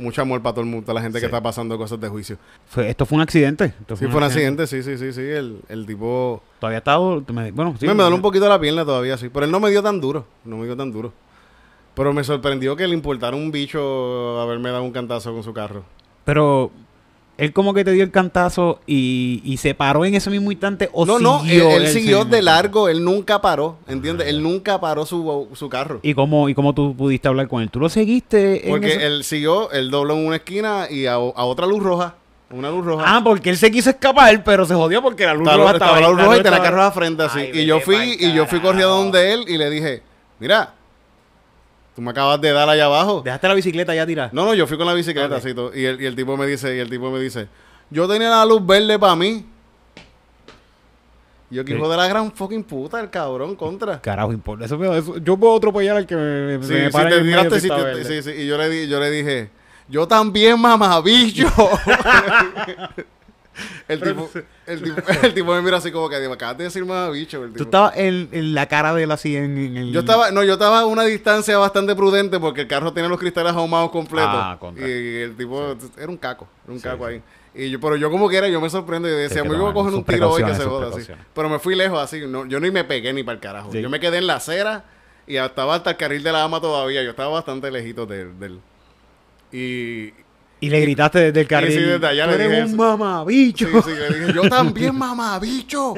Mucho 0.01 0.21
amor 0.21 0.41
para 0.41 0.53
todo 0.53 0.63
el 0.63 0.69
mundo, 0.69 0.83
toda 0.85 0.95
la 0.95 1.01
gente 1.01 1.19
Sí. 1.19 1.21
que 1.21 1.25
está 1.27 1.41
pasando 1.41 1.77
cosas 1.77 1.99
de 1.99 2.07
juicio. 2.09 2.37
Fue- 2.67 2.89
esto 2.89 3.05
fue 3.05 3.15
un 3.17 3.21
accidente. 3.21 3.73
Sí, 3.95 4.07
fue 4.07 4.17
un 4.17 4.23
accidente, 4.23 4.65
sí, 4.67 4.81
sí, 4.83 4.97
sí, 4.97 5.13
sí. 5.13 5.21
El, 5.21 5.61
el 5.69 5.85
tipo... 5.85 6.41
Todavía 6.59 6.79
está... 6.79 6.97
me- 7.31 7.51
Bueno, 7.51 7.75
sí. 7.79 7.85
me, 7.85 7.93
me 7.93 8.01
duele 8.03 8.15
un 8.15 8.21
poquito 8.21 8.49
la 8.49 8.59
pierna 8.59 8.83
todavía, 8.83 9.17
sí. 9.17 9.29
Pero 9.29 9.45
él 9.45 9.51
no 9.51 9.59
me 9.59 9.69
dio 9.69 9.81
tan 9.83 10.01
duro. 10.01 10.25
No 10.43 10.57
me 10.57 10.65
dio 10.65 10.75
tan 10.75 10.91
duro. 10.91 11.13
Pero 11.93 12.13
me 12.13 12.23
sorprendió 12.23 12.75
que 12.75 12.87
le 12.87 12.93
importara 12.95 13.35
un 13.35 13.51
bicho 13.51 14.39
haberme 14.41 14.69
dado 14.71 14.83
un 14.83 14.91
cantazo 14.91 15.31
con 15.33 15.43
su 15.43 15.53
carro. 15.53 15.83
Pero... 16.25 16.71
Él 17.41 17.53
como 17.53 17.73
que 17.73 17.83
te 17.83 17.91
dio 17.91 18.03
el 18.03 18.11
cantazo 18.11 18.79
y, 18.85 19.41
y 19.43 19.57
se 19.57 19.73
paró 19.73 20.05
en 20.05 20.13
ese 20.13 20.29
mismo 20.29 20.51
instante 20.51 20.89
o 20.93 21.07
no, 21.07 21.17
no, 21.17 21.41
él, 21.43 21.49
siguió 21.49 21.71
él 21.71 21.87
siguió 21.87 22.23
de 22.25 22.41
largo. 22.43 22.87
Él 22.87 23.03
nunca 23.03 23.41
paró, 23.41 23.77
¿entiendes? 23.87 24.27
Él 24.27 24.43
nunca 24.43 24.79
paró 24.79 25.07
su, 25.07 25.47
su 25.53 25.67
carro. 25.67 25.99
¿Y 26.03 26.13
cómo, 26.13 26.49
¿Y 26.49 26.53
cómo 26.53 26.75
tú 26.75 26.95
pudiste 26.95 27.27
hablar 27.27 27.47
con 27.47 27.63
él? 27.63 27.71
¿Tú 27.71 27.79
lo 27.79 27.89
seguiste? 27.89 28.65
en 28.65 28.69
Porque 28.69 28.93
ese- 28.93 29.05
él 29.07 29.23
siguió, 29.23 29.71
él 29.71 29.89
dobló 29.89 30.13
en 30.15 30.27
una 30.27 30.35
esquina 30.35 30.85
y 30.89 31.07
a, 31.07 31.13
a 31.13 31.17
otra 31.45 31.65
luz 31.65 31.81
roja. 31.81 32.13
Una 32.51 32.69
luz 32.69 32.85
roja. 32.85 33.05
Ah, 33.07 33.21
porque 33.23 33.49
él 33.49 33.57
se 33.57 33.71
quiso 33.71 33.89
escapar, 33.89 34.43
pero 34.43 34.65
se 34.65 34.75
jodió 34.75 35.01
porque 35.01 35.25
la 35.25 35.33
luz 35.33 35.47
estaba, 35.47 35.57
roja 35.63 35.73
estaba 35.73 35.99
la 36.01 36.09
luz 36.09 36.17
roja 36.21 36.37
y 36.37 36.43
tenía 36.43 36.57
estaba- 36.57 36.63
carro 36.63 36.83
a 36.83 36.91
frente 36.91 37.23
así. 37.23 37.39
Ay, 37.39 37.51
y 37.61 37.65
yo 37.65 37.79
fui, 37.79 38.17
y 38.19 38.33
yo 38.33 38.45
fui 38.45 38.59
corriendo 38.59 38.89
donde 38.97 39.33
él 39.33 39.45
y 39.47 39.57
le 39.57 39.69
dije, 39.71 40.03
mira, 40.37 40.75
tú 41.95 42.01
me 42.01 42.11
acabas 42.11 42.39
de 42.41 42.51
dar 42.51 42.67
allá 42.69 42.85
abajo. 42.85 43.21
Dejaste 43.23 43.47
la 43.47 43.53
bicicleta 43.53 43.93
ya 43.95 44.05
tirada. 44.05 44.29
No, 44.33 44.45
no, 44.45 44.53
yo 44.53 44.65
fui 44.67 44.77
con 44.77 44.87
la 44.87 44.93
bicicleta 44.93 45.27
Ok. 45.27 45.33
así 45.43 45.53
todo. 45.53 45.75
Y 45.75 45.85
el, 45.85 46.01
y 46.01 46.05
el 46.05 46.15
tipo 46.15 46.37
me 46.37 46.45
dice, 46.47 46.75
y 46.75 46.79
el 46.79 46.89
tipo 46.89 47.09
me 47.11 47.19
dice, 47.19 47.47
yo 47.89 48.07
tenía 48.07 48.29
la 48.29 48.45
luz 48.45 48.65
verde 48.65 48.97
para 48.99 49.15
mí. 49.15 49.45
Yo 51.49 51.65
que 51.65 51.73
hijo 51.75 51.89
de 51.89 51.97
la 51.97 52.07
gran 52.07 52.31
fucking 52.31 52.63
puta, 52.63 52.99
el 53.01 53.09
cabrón 53.09 53.57
contra. 53.57 53.99
Carajo, 53.99 54.31
importa. 54.31 54.63
Eso, 54.65 54.81
eso- 54.95 55.17
yo 55.17 55.35
puedo 55.35 55.57
atropellar 55.57 55.97
al 55.97 56.05
que 56.07 56.15
me, 56.15 56.57
me- 56.57 56.63
Sí, 56.65 56.73
me 56.73 56.89
te 56.89 57.21
tiraste, 57.21 57.59
si 57.59 57.67
sí, 57.67 57.73
te- 57.75 58.03
sí, 58.05 58.21
sí. 58.23 58.41
Y 58.43 58.47
yo 58.47 58.57
le, 58.57 58.69
di, 58.69 58.87
yo 58.87 58.99
le 59.01 59.11
dije, 59.11 59.49
yo 59.89 60.07
también, 60.07 60.57
mamabicho. 60.61 61.47
el, 63.87 64.01
tipo, 64.01 64.29
el, 64.65 64.81
tipo, 64.83 65.01
el 65.23 65.33
tipo 65.33 65.53
me 65.53 65.61
mira 65.61 65.77
así 65.77 65.91
como 65.91 66.09
que, 66.09 66.19
me 66.19 66.33
acabas 66.33 66.57
de 66.57 66.63
decir 66.65 66.85
mamabicho. 66.85 67.43
El 67.43 67.49
Tú 67.49 67.59
tipo. 67.59 67.63
estabas 67.65 67.97
en, 67.97 68.29
en 68.31 68.53
la 68.53 68.67
cara 68.67 68.93
de 68.93 69.03
él 69.03 69.11
así 69.11 69.35
en, 69.35 69.57
en 69.57 69.77
el... 69.77 69.91
Yo 69.91 70.01
estaba, 70.01 70.31
no, 70.31 70.43
yo 70.43 70.53
estaba 70.53 70.81
a 70.81 70.85
una 70.85 71.03
distancia 71.03 71.57
bastante 71.57 71.95
prudente 71.95 72.39
porque 72.39 72.61
el 72.61 72.67
carro 72.67 72.93
tenía 72.93 73.09
los 73.09 73.19
cristales 73.19 73.53
ahumados 73.53 73.91
completos. 73.91 74.29
Ah, 74.33 74.57
y 74.77 75.17
el 75.17 75.35
tipo 75.35 75.75
era 75.97 76.09
un 76.09 76.17
caco, 76.17 76.47
era 76.63 76.73
un 76.73 76.79
caco 76.79 77.05
ahí. 77.05 77.21
Y 77.53 77.69
yo, 77.69 77.81
pero 77.81 77.97
yo 77.97 78.09
como 78.09 78.29
quiera, 78.29 78.47
yo 78.47 78.61
me 78.61 78.69
sorprendo 78.69 79.09
y 79.09 79.11
decía, 79.11 79.43
me 79.43 79.55
iba 79.55 79.69
a 79.69 79.73
coger 79.73 79.93
un 79.93 80.05
tiro 80.05 80.31
hoy 80.31 80.43
que 80.43 80.55
se 80.55 80.63
joda 80.63 80.95
así. 80.95 81.11
Pero 81.33 81.49
me 81.49 81.59
fui 81.59 81.75
lejos 81.75 81.99
así, 81.99 82.21
no, 82.25 82.45
yo 82.45 82.59
ni 82.59 82.71
me 82.71 82.83
pegué 82.85 83.11
ni 83.11 83.23
para 83.23 83.35
el 83.35 83.41
carajo. 83.41 83.71
Sí. 83.71 83.81
Yo 83.81 83.89
me 83.89 83.99
quedé 83.99 84.19
en 84.19 84.27
la 84.27 84.35
acera 84.35 84.85
y 85.27 85.35
estaba 85.35 85.75
hasta 85.75 85.91
el 85.91 85.97
carril 85.97 86.23
de 86.23 86.31
la 86.31 86.43
ama 86.43 86.61
todavía. 86.61 87.03
Yo 87.03 87.09
estaba 87.09 87.29
bastante 87.29 87.69
lejito 87.69 88.05
del... 88.05 88.39
del 88.39 88.59
y, 89.51 90.13
Y 90.61 90.69
le 90.69 90.79
gritaste 90.79 91.19
desde 91.19 91.41
el 91.41 91.47
carril. 91.47 91.71
sí, 91.73 91.79
desde 91.79 92.07
allá 92.07 92.31
"Tú 92.31 92.37
le 92.37 92.45
eres 92.45 92.59
un 92.59 92.67
eso". 92.67 92.75
mamabicho. 92.77 93.67
Sí, 93.67 93.77
sí, 93.83 93.91
le 93.91 94.19
dije, 94.19 94.33
yo 94.33 94.41
también, 94.49 94.95
mamabicho. 94.95 95.95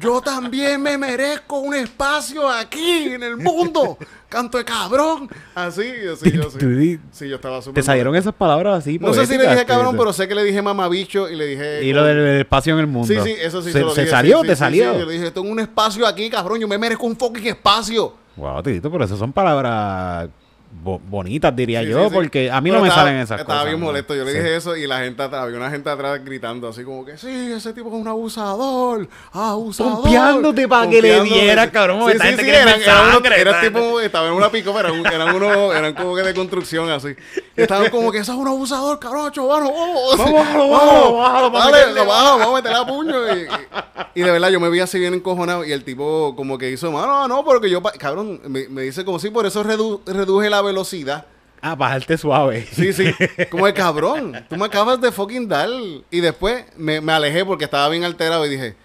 Yo 0.00 0.20
también 0.20 0.82
me 0.82 0.98
merezco 0.98 1.58
un 1.60 1.74
espacio 1.74 2.48
aquí 2.48 3.04
en 3.12 3.22
el 3.22 3.36
mundo. 3.36 3.96
Canto 4.28 4.58
de 4.58 4.64
cabrón. 4.64 5.28
Así, 5.54 5.82
así, 6.12 6.30
yo 6.32 6.50
sí. 6.50 6.98
Sí, 7.12 7.28
yo 7.28 7.36
estaba 7.36 7.62
súper. 7.62 7.82
Te 7.82 7.86
salieron 7.86 8.14
esas 8.16 8.34
palabras 8.34 8.78
así. 8.78 8.98
No 8.98 9.14
sé 9.14 9.26
si 9.26 9.36
le 9.38 9.48
dije 9.48 9.64
cabrón, 9.64 9.96
pero 9.96 10.12
sé 10.12 10.26
que 10.28 10.34
le 10.34 10.44
dije 10.44 10.60
mamabicho 10.60 11.28
y 11.28 11.36
le 11.36 11.46
dije. 11.46 11.84
Y 11.84 11.92
lo 11.92 12.04
del, 12.04 12.40
espacio 12.40 12.74
en 12.74 12.80
el 12.80 12.86
mundo. 12.88 13.06
Sí, 13.08 13.18
sí, 13.24 13.34
eso 13.40 13.62
sí 13.62 13.72
¿Se, 13.72 13.80
lo 13.80 13.90
se 13.94 14.02
dije, 14.02 14.10
salió? 14.10 14.38
sí, 14.38 14.42
sí, 14.42 14.48
¿Te 14.48 14.54
sí, 14.56 14.58
salió? 14.58 14.92
sí, 14.92 14.98
yo 15.00 15.06
le 15.06 15.12
dije, 15.14 15.30
tengo 15.30 15.48
un 15.48 15.60
espacio 15.60 16.06
aquí, 16.06 16.28
cabrón. 16.30 16.60
Yo 16.60 16.66
me 16.68 16.78
merezco 16.78 17.06
un 17.06 17.16
fucking 17.16 17.46
espacio. 17.46 18.14
Wow, 18.36 18.62
Tito, 18.62 18.90
pero 18.90 19.04
esas 19.04 19.18
son 19.18 19.32
palabras 19.32 20.28
bo- 20.70 21.00
bonitas, 21.00 21.54
diría 21.54 21.80
Sí, 21.82 21.88
yo, 21.88 22.04
sí, 22.04 22.08
sí. 22.08 22.14
porque 22.14 22.50
a 22.50 22.60
mí 22.60 22.70
Pero 22.70 22.76
no 22.78 22.82
me 22.82 22.88
estaba- 22.88 23.06
salen 23.08 23.20
esas 23.20 23.40
Estaba 23.40 23.58
cosas. 23.60 23.66
bien 23.70 23.80
¿no? 23.80 23.86
molesto. 23.86 24.14
Yo 24.14 24.24
le 24.24 24.32
Sí. 24.32 24.38
dije 24.38 24.56
eso 24.56 24.76
y 24.76 24.86
la 24.86 25.00
gente 25.00 25.22
atrás, 25.22 25.42
había 25.44 25.56
una 25.56 25.70
gente 25.70 25.90
atrás 25.90 26.20
gritando 26.24 26.68
así 26.68 26.84
como 26.84 27.04
que, 27.04 27.16
sí, 27.18 27.52
ese 27.52 27.72
tipo 27.72 27.88
es 27.88 27.94
un 27.94 28.06
abusador, 28.08 29.08
abusador. 29.32 29.94
Pompeándote 30.02 30.68
pa' 30.68 30.88
que 30.88 31.02
le 31.02 31.20
dieras, 31.22 31.70
cabrón, 31.70 32.00
Sí, 32.10 32.18
sí, 32.20 32.26
sí, 32.38 32.48
eran, 32.50 32.80
unos- 33.08 33.30
era 33.36 33.60
tipo, 33.60 34.00
estaba 34.00 34.28
en 34.28 34.34
una 34.34 34.50
pico, 34.50 34.72
pero 34.74 34.88
eran, 34.94 35.06
eran 35.12 35.34
unos, 35.34 35.74
eran 35.74 35.94
como 35.94 36.14
que 36.14 36.22
de 36.22 36.34
construcción 36.34 36.88
así. 36.90 37.08
Estaban 37.56 37.90
como 37.90 38.10
que, 38.12 38.18
ese 38.18 38.30
es 38.32 38.36
un 38.38 38.46
abusador, 38.48 38.98
cabrón, 38.98 39.30
chavano, 39.32 39.70
vamos. 39.72 40.16
Vamos, 40.18 40.32
bájalo, 40.34 40.68
bájalo, 40.70 41.12
bájalo, 41.16 41.52
para 41.52 41.70
Dale, 41.70 41.92
lo 41.94 42.06
bajo, 42.06 42.38
vamos 42.38 42.52
a 42.52 42.56
meterle 42.56 42.78
a 42.78 42.86
puño. 42.86 43.36
Y, 43.36 43.40
y- 43.40 44.20
y 44.20 44.22
de 44.22 44.30
verdad, 44.30 44.48
yo 44.50 44.60
me 44.60 44.70
vi 44.70 44.80
así 44.80 44.98
bien 44.98 45.14
encojonado 45.14 45.64
y 45.64 45.72
el 45.72 45.84
tipo 45.84 46.34
como 46.36 46.58
que 46.58 46.70
hizo, 46.70 46.90
no, 46.90 47.28
no, 47.28 47.44
porque 47.44 47.68
yo, 47.70 47.82
pa-", 47.82 47.92
cabrón, 47.92 48.40
me, 48.48 48.68
me 48.68 48.82
dice 48.82 49.04
como 49.04 49.18
si 49.18 49.30
por 49.30 49.46
eso 49.46 49.62
redu- 49.64 50.00
reduje 50.06 50.48
la 50.50 50.59
velocidad. 50.62 51.26
Ah, 51.62 51.74
bajarte 51.74 52.16
suave. 52.16 52.66
Sí, 52.72 52.92
sí. 52.92 53.12
Como 53.50 53.66
el 53.66 53.74
cabrón. 53.74 54.44
Tú 54.48 54.56
me 54.56 54.64
acabas 54.64 55.00
de 55.00 55.12
fucking 55.12 55.46
dar. 55.48 55.68
Y 56.10 56.20
después 56.20 56.64
me, 56.76 57.00
me 57.00 57.12
alejé 57.12 57.44
porque 57.44 57.64
estaba 57.64 57.88
bien 57.90 58.04
alterado 58.04 58.46
y 58.46 58.48
dije, 58.50 58.76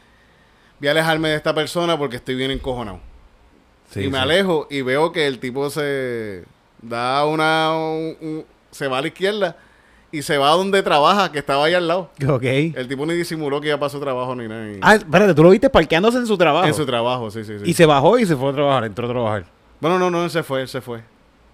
voy 0.79 0.89
a 0.89 0.91
alejarme 0.91 1.29
de 1.29 1.35
esta 1.35 1.53
persona 1.55 1.97
porque 1.97 2.17
estoy 2.17 2.35
bien 2.35 2.51
encojonado. 2.51 2.99
Sí, 3.91 4.01
y 4.01 4.07
me 4.09 4.17
sí. 4.17 4.23
alejo 4.23 4.67
y 4.69 4.81
veo 4.81 5.11
que 5.11 5.25
el 5.27 5.39
tipo 5.39 5.69
se 5.69 6.43
da 6.81 7.25
una... 7.25 7.71
un- 7.73 8.17
un- 8.19 8.45
se 8.71 8.87
va 8.89 8.97
a 8.97 9.01
la 9.01 9.07
izquierda 9.07 9.55
y 10.11 10.21
se 10.21 10.37
va 10.37 10.49
a 10.51 10.55
donde 10.55 10.83
trabaja, 10.83 11.31
que 11.31 11.39
estaba 11.39 11.63
ahí 11.65 11.73
al 11.73 11.87
lado. 11.87 12.09
Ok. 12.27 12.43
El 12.43 12.87
tipo 12.89 13.05
ni 13.05 13.13
disimuló 13.13 13.61
que 13.61 13.77
para 13.77 13.89
su 13.89 14.01
trabajo 14.01 14.35
ni 14.35 14.49
nada. 14.49 14.65
Ah, 14.81 14.95
espérate, 14.95 15.33
tú 15.33 15.43
lo 15.43 15.51
viste 15.51 15.69
parqueándose 15.69 16.17
en 16.17 16.27
su 16.27 16.37
trabajo. 16.37 16.67
en 16.67 16.73
su 16.73 16.85
trabajo, 16.85 17.31
sí, 17.31 17.45
sí, 17.45 17.53
sí. 17.59 17.69
Y 17.69 17.73
se 17.73 17.85
bajó 17.85 18.19
y 18.19 18.25
se 18.25 18.35
fue 18.35 18.49
a 18.49 18.53
trabajar, 18.53 18.83
entró 18.83 19.05
a 19.07 19.09
trabajar. 19.11 19.45
Bueno, 19.79 19.97
no, 19.97 20.11
no, 20.11 20.25
él 20.25 20.29
se 20.29 20.43
fue, 20.43 20.61
él 20.61 20.67
se 20.67 20.81
fue. 20.81 21.01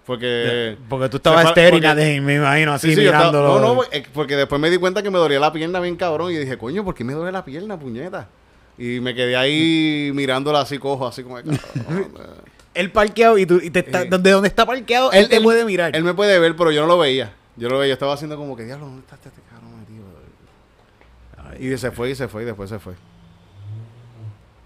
Porque... 0.06 0.76
Porque 0.88 1.08
tú 1.08 1.18
estabas 1.18 1.46
estéril, 1.46 2.22
me 2.22 2.34
imagino, 2.36 2.72
así 2.72 2.88
Sí, 2.88 2.96
sí, 2.96 3.02
yo 3.02 3.10
estaba- 3.10 3.30
mirándolo. 3.30 3.60
no, 3.60 3.74
no, 3.76 3.82
eh, 3.92 4.02
porque 4.12 4.36
después 4.36 4.60
me 4.60 4.68
di 4.68 4.76
cuenta 4.78 5.02
que 5.02 5.10
me 5.10 5.18
dolía 5.18 5.38
la 5.38 5.52
pierna 5.52 5.78
bien 5.80 5.96
cabrón 5.96 6.32
y 6.32 6.36
dije, 6.38 6.58
coño, 6.58 6.84
¿por 6.84 6.94
qué 6.94 7.04
me 7.04 7.12
duele 7.12 7.30
la 7.30 7.44
pierna, 7.44 7.78
puñeta? 7.78 8.26
Y 8.78 8.98
me 9.00 9.14
quedé 9.14 9.36
ahí 9.36 10.10
mirándola 10.14 10.62
así 10.62 10.78
cojo, 10.78 11.06
así 11.06 11.22
como 11.22 11.36
de 11.40 11.44
cabrón. 11.44 12.12
Él 12.74 12.90
parqueado 12.90 13.36
y 13.38 13.44
tú, 13.46 13.60
y 13.62 13.70
te 13.70 13.80
está, 13.80 14.02
Eh. 14.02 14.06
donde 14.08 14.30
donde 14.30 14.48
está 14.48 14.64
parqueado, 14.64 15.12
él, 15.12 15.28
te 15.28 15.40
puede 15.42 15.64
mirar. 15.66 15.94
Él 15.94 16.02
me 16.04 16.14
puede 16.14 16.38
ver, 16.38 16.56
pero 16.56 16.72
yo 16.72 16.80
no 16.80 16.86
lo 16.86 16.98
veía. 16.98 17.34
Yo 17.56 17.68
lo 17.68 17.78
veía, 17.78 17.88
yo 17.90 17.92
estaba 17.92 18.14
haciendo 18.14 18.36
como 18.38 18.56
que, 18.56 18.64
diablo, 18.64 18.86
¿dónde 18.86 19.02
está 19.02 19.16
este 19.16 19.42
cabrón 19.50 19.78
metido? 19.78 20.04
Y 21.74 21.76
se 21.78 21.90
fue 21.90 22.10
y 22.10 22.14
se 22.14 22.28
fue 22.28 22.42
y 22.42 22.46
después 22.46 22.70
se 22.70 22.78
fue. 22.78 22.94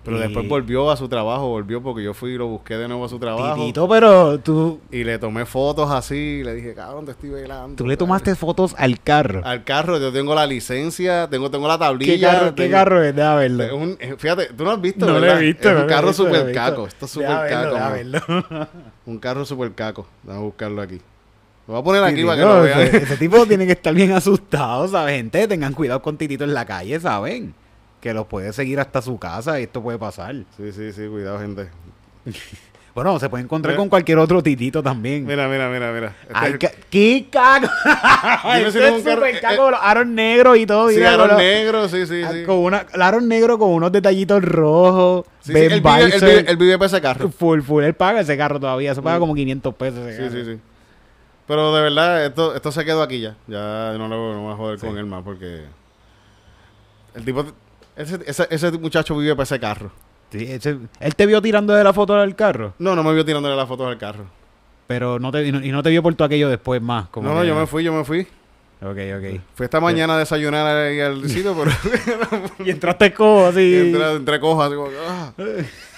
Pero 0.07 0.17
Y- 0.19 0.21
después 0.23 0.49
volvió 0.49 0.91
a 0.91 0.97
su 0.97 1.09
trabajo, 1.09 1.49
volvió 1.49 1.83
porque 1.83 2.03
yo 2.03 2.15
fui 2.15 2.31
y 2.33 2.39
lo 2.39 2.47
busqué 2.47 2.77
de 2.79 2.89
nuevo 2.89 3.05
a 3.05 3.09
su 3.09 3.19
trabajo. 3.19 3.57
Titito, 3.57 3.87
pero 3.89 4.39
tú, 4.39 4.81
Y 4.91 5.05
le 5.05 5.19
tomé 5.19 5.45
fotos 5.45 5.91
así, 5.91 6.15
y 6.15 6.45
le 6.45 6.55
dije, 6.55 6.73
cabrón, 6.75 7.05
te 7.05 7.11
estoy 7.11 7.31
velando. 7.31 7.77
tú 7.77 7.87
le 7.87 7.97
tomaste 7.97 8.35
fotos 8.37 8.75
al 8.79 9.01
carro. 9.01 9.43
Al 9.45 9.65
carro, 9.65 9.99
yo 9.99 10.13
tengo 10.13 10.35
la 10.35 10.47
licencia, 10.47 11.29
tengo, 11.29 11.51
tengo 11.51 11.69
la 11.69 11.77
tablilla. 11.79 12.15
¿Qué 12.15 12.21
carro, 12.21 12.47
¿qué 12.55 12.63
tengo- 12.63 12.73
carro 12.73 13.03
es? 13.03 13.15
Déjame 13.15 13.37
verlo. 13.41 13.63
Es 13.65 13.73
un- 13.73 13.99
fíjate, 14.19 14.47
tú 14.57 14.65
no 14.65 14.71
has 14.71 14.81
visto, 14.81 15.07
no 15.07 15.19
lo 15.19 15.27
he 15.27 15.39
visto. 15.41 15.69
Es 15.71 15.77
un 15.83 15.87
carro 15.87 16.07
visto. 16.09 16.25
caco. 16.55 16.87
Esto 16.87 17.07
es 17.07 17.17
verlo, 17.17 17.49
caco. 17.49 17.79
man. 17.79 17.93
verlo. 17.93 18.21
Un 19.07 19.19
carro 19.19 19.45
super 19.45 19.73
caco. 19.75 20.07
Vamos 20.25 20.41
a 20.41 20.45
buscarlo 20.45 20.83
aquí. 20.83 21.01
Lo 21.69 21.75
voy 21.75 21.81
a 21.81 21.85
poner 21.85 22.03
aquí 22.05 22.15
Titito, 22.15 22.29
para 22.29 22.41
que 22.43 22.49
lo 22.49 22.63
vean. 22.63 22.81
ese, 22.81 22.97
ese 22.99 23.17
tipo 23.17 23.45
tiene 23.47 23.67
que 23.67 23.73
estar 23.73 23.93
bien 23.93 24.13
asustado, 24.13 24.87
¿sabes? 24.87 25.17
Gente, 25.17 25.49
tengan 25.49 25.73
cuidado 25.75 26.01
con 26.01 26.17
Titito 26.17 26.45
en 26.45 26.55
la 26.55 26.65
calle, 26.65 26.99
¿saben? 27.01 27.55
Que 28.07 28.15
los 28.15 28.27
puede 28.29 28.53
seguir 28.53 28.79
hasta 28.79 29.03
su 29.03 29.19
casa 29.19 29.59
y 29.59 29.65
esto 29.65 29.83
puede 29.83 29.99
pasar. 29.99 30.33
Sí, 30.57 30.71
sí, 30.71 30.93
sí, 30.93 31.09
cuidado, 31.09 31.41
gente. 31.41 31.69
Bueno, 32.95 33.19
se 33.19 33.29
puede 33.29 33.43
encontrar 33.45 33.73
Mira. 33.73 33.79
con 33.79 33.89
cualquier 33.91 34.17
otro 34.19 34.43
Titito 34.43 34.81
también. 34.83 35.27
Mira, 35.27 35.49
mira, 35.49 35.69
mira, 35.69 35.93
mira. 35.93 36.15
Este 36.23 36.33
Ay, 36.33 36.57
es- 36.59 36.71
¡Qué 36.89 37.27
cago! 37.31 37.67
Este 38.55 38.89
es 38.89 39.03
súper 39.05 39.35
eh, 39.35 39.41
cago, 39.41 39.71
los 39.73 39.81
aros 39.83 40.07
negros 40.07 40.57
y 40.57 40.65
todo. 40.67 40.89
sí, 40.89 40.95
mira, 40.97 41.11
aro 41.15 41.19
con 41.25 41.29
los- 41.33 41.37
negro, 41.39 41.89
sí, 41.91 42.07
sí, 42.07 42.23
ah, 42.25 42.31
sí. 42.33 42.45
Con 42.45 42.57
una, 42.59 42.87
el 42.95 43.03
aro 43.03 43.21
negro 43.21 43.59
con 43.59 43.71
unos 43.71 43.91
detallitos 43.93 44.43
rojos. 44.43 45.27
Sí, 45.41 45.53
sí, 45.53 45.59
él, 45.59 45.81
vive, 45.83 46.01
él, 46.01 46.05
Bison. 46.13 46.29
vive, 46.29 46.45
él 46.51 46.57
vive 46.57 46.79
para 46.79 46.87
ese 46.87 47.01
carro. 47.03 47.29
Full, 47.29 47.61
full. 47.63 47.83
Él 47.85 47.93
paga 47.95 48.21
ese 48.21 48.37
carro 48.37 48.59
todavía. 48.61 48.95
Se 48.95 49.03
paga 49.03 49.17
Mm. 49.17 49.21
como 49.21 49.35
500 49.35 49.75
pesos 49.75 49.99
ese 50.07 50.17
Sí, 50.17 50.29
carro. 50.31 50.45
sí, 50.45 50.53
sí. 50.55 50.61
Pero 51.49 51.75
de 51.75 51.83
verdad, 51.83 52.25
esto, 52.25 52.55
esto 52.55 52.73
se 52.73 52.83
quedó 52.87 53.03
aquí 53.03 53.21
ya. 53.21 53.37
Ya 53.47 53.93
no 53.99 54.09
lo 54.09 54.33
no 54.33 54.41
voy 54.43 54.53
a 54.55 54.57
joder 54.57 54.79
con 54.79 54.97
él 54.97 55.05
más 55.05 55.23
porque... 55.23 55.65
El 57.15 57.25
tipo... 57.27 57.45
Ese, 57.97 58.19
ese, 58.27 58.47
ese 58.51 58.73
muchacho 58.73 59.17
vive 59.17 59.35
para 59.35 59.45
ese 59.45 59.59
carro. 59.59 59.91
Sí, 60.31 60.45
ese- 60.51 60.79
él 61.01 61.15
te 61.15 61.25
vio 61.27 61.41
tirando 61.41 61.73
de 61.73 61.83
la 61.85 61.93
foto 61.93 62.15
del 62.17 62.35
carro, 62.35 62.75
No, 62.79 62.95
no 62.97 63.03
me 63.03 63.15
vio 63.15 63.25
tirándole 63.25 63.55
las 63.57 63.69
fotos 63.69 63.87
al 63.89 63.97
carro. 63.99 64.25
pero 64.87 65.19
no 65.19 65.31
te, 65.33 65.47
y 65.47 65.53
no, 65.53 65.65
y 65.65 65.71
no 65.73 65.83
te 65.83 65.91
vio 65.91 66.03
por 66.03 66.15
todo 66.15 66.27
aquello 66.27 66.49
después 66.49 66.81
más. 66.83 67.09
Como 67.09 67.29
no, 67.29 67.35
no, 67.35 67.41
que- 67.43 67.47
yo 67.49 67.55
me 67.57 67.67
fui, 67.67 67.83
yo 67.85 67.93
me 67.93 68.05
fui. 68.05 68.21
Ok, 68.83 68.99
ok. 69.17 69.41
Fui 69.55 69.65
esta 69.65 69.81
mañana 69.81 70.17
a 70.17 70.19
desayunar 70.19 70.67
ahí 70.67 71.01
al 71.01 71.27
sitio, 71.29 71.55
pero 71.57 71.71
Y 72.65 72.71
entraste 72.71 73.15
como 73.15 73.47
así. 73.47 73.93
así 74.63 74.75
como 74.75 74.89
que, 74.91 74.97
ah. 75.09 75.33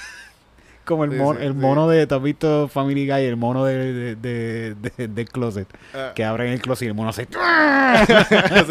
como 0.89 1.05
el, 1.05 1.13
Sí, 1.13 1.17
mono, 1.19 1.39
sí, 1.39 1.47
el 1.47 1.53
sí. 1.53 1.59
mono 1.59 1.89
de, 1.89 2.07
¿te 2.09 2.15
has 2.17 2.23
visto 2.23 2.67
Family 2.69 3.07
Guy? 3.07 3.25
El 3.25 3.37
mono 3.37 3.65
de, 3.65 4.17
de, 4.17 4.75
de- 5.07 5.25
closet. 5.27 5.69
Ah. 5.95 6.11
Que 6.17 6.25
abren 6.25 6.53
el 6.53 6.61
closet 6.61 6.87
y 6.87 6.89
el 6.89 6.95
mono 6.95 7.13
se... 7.13 7.29
Se 7.29 7.39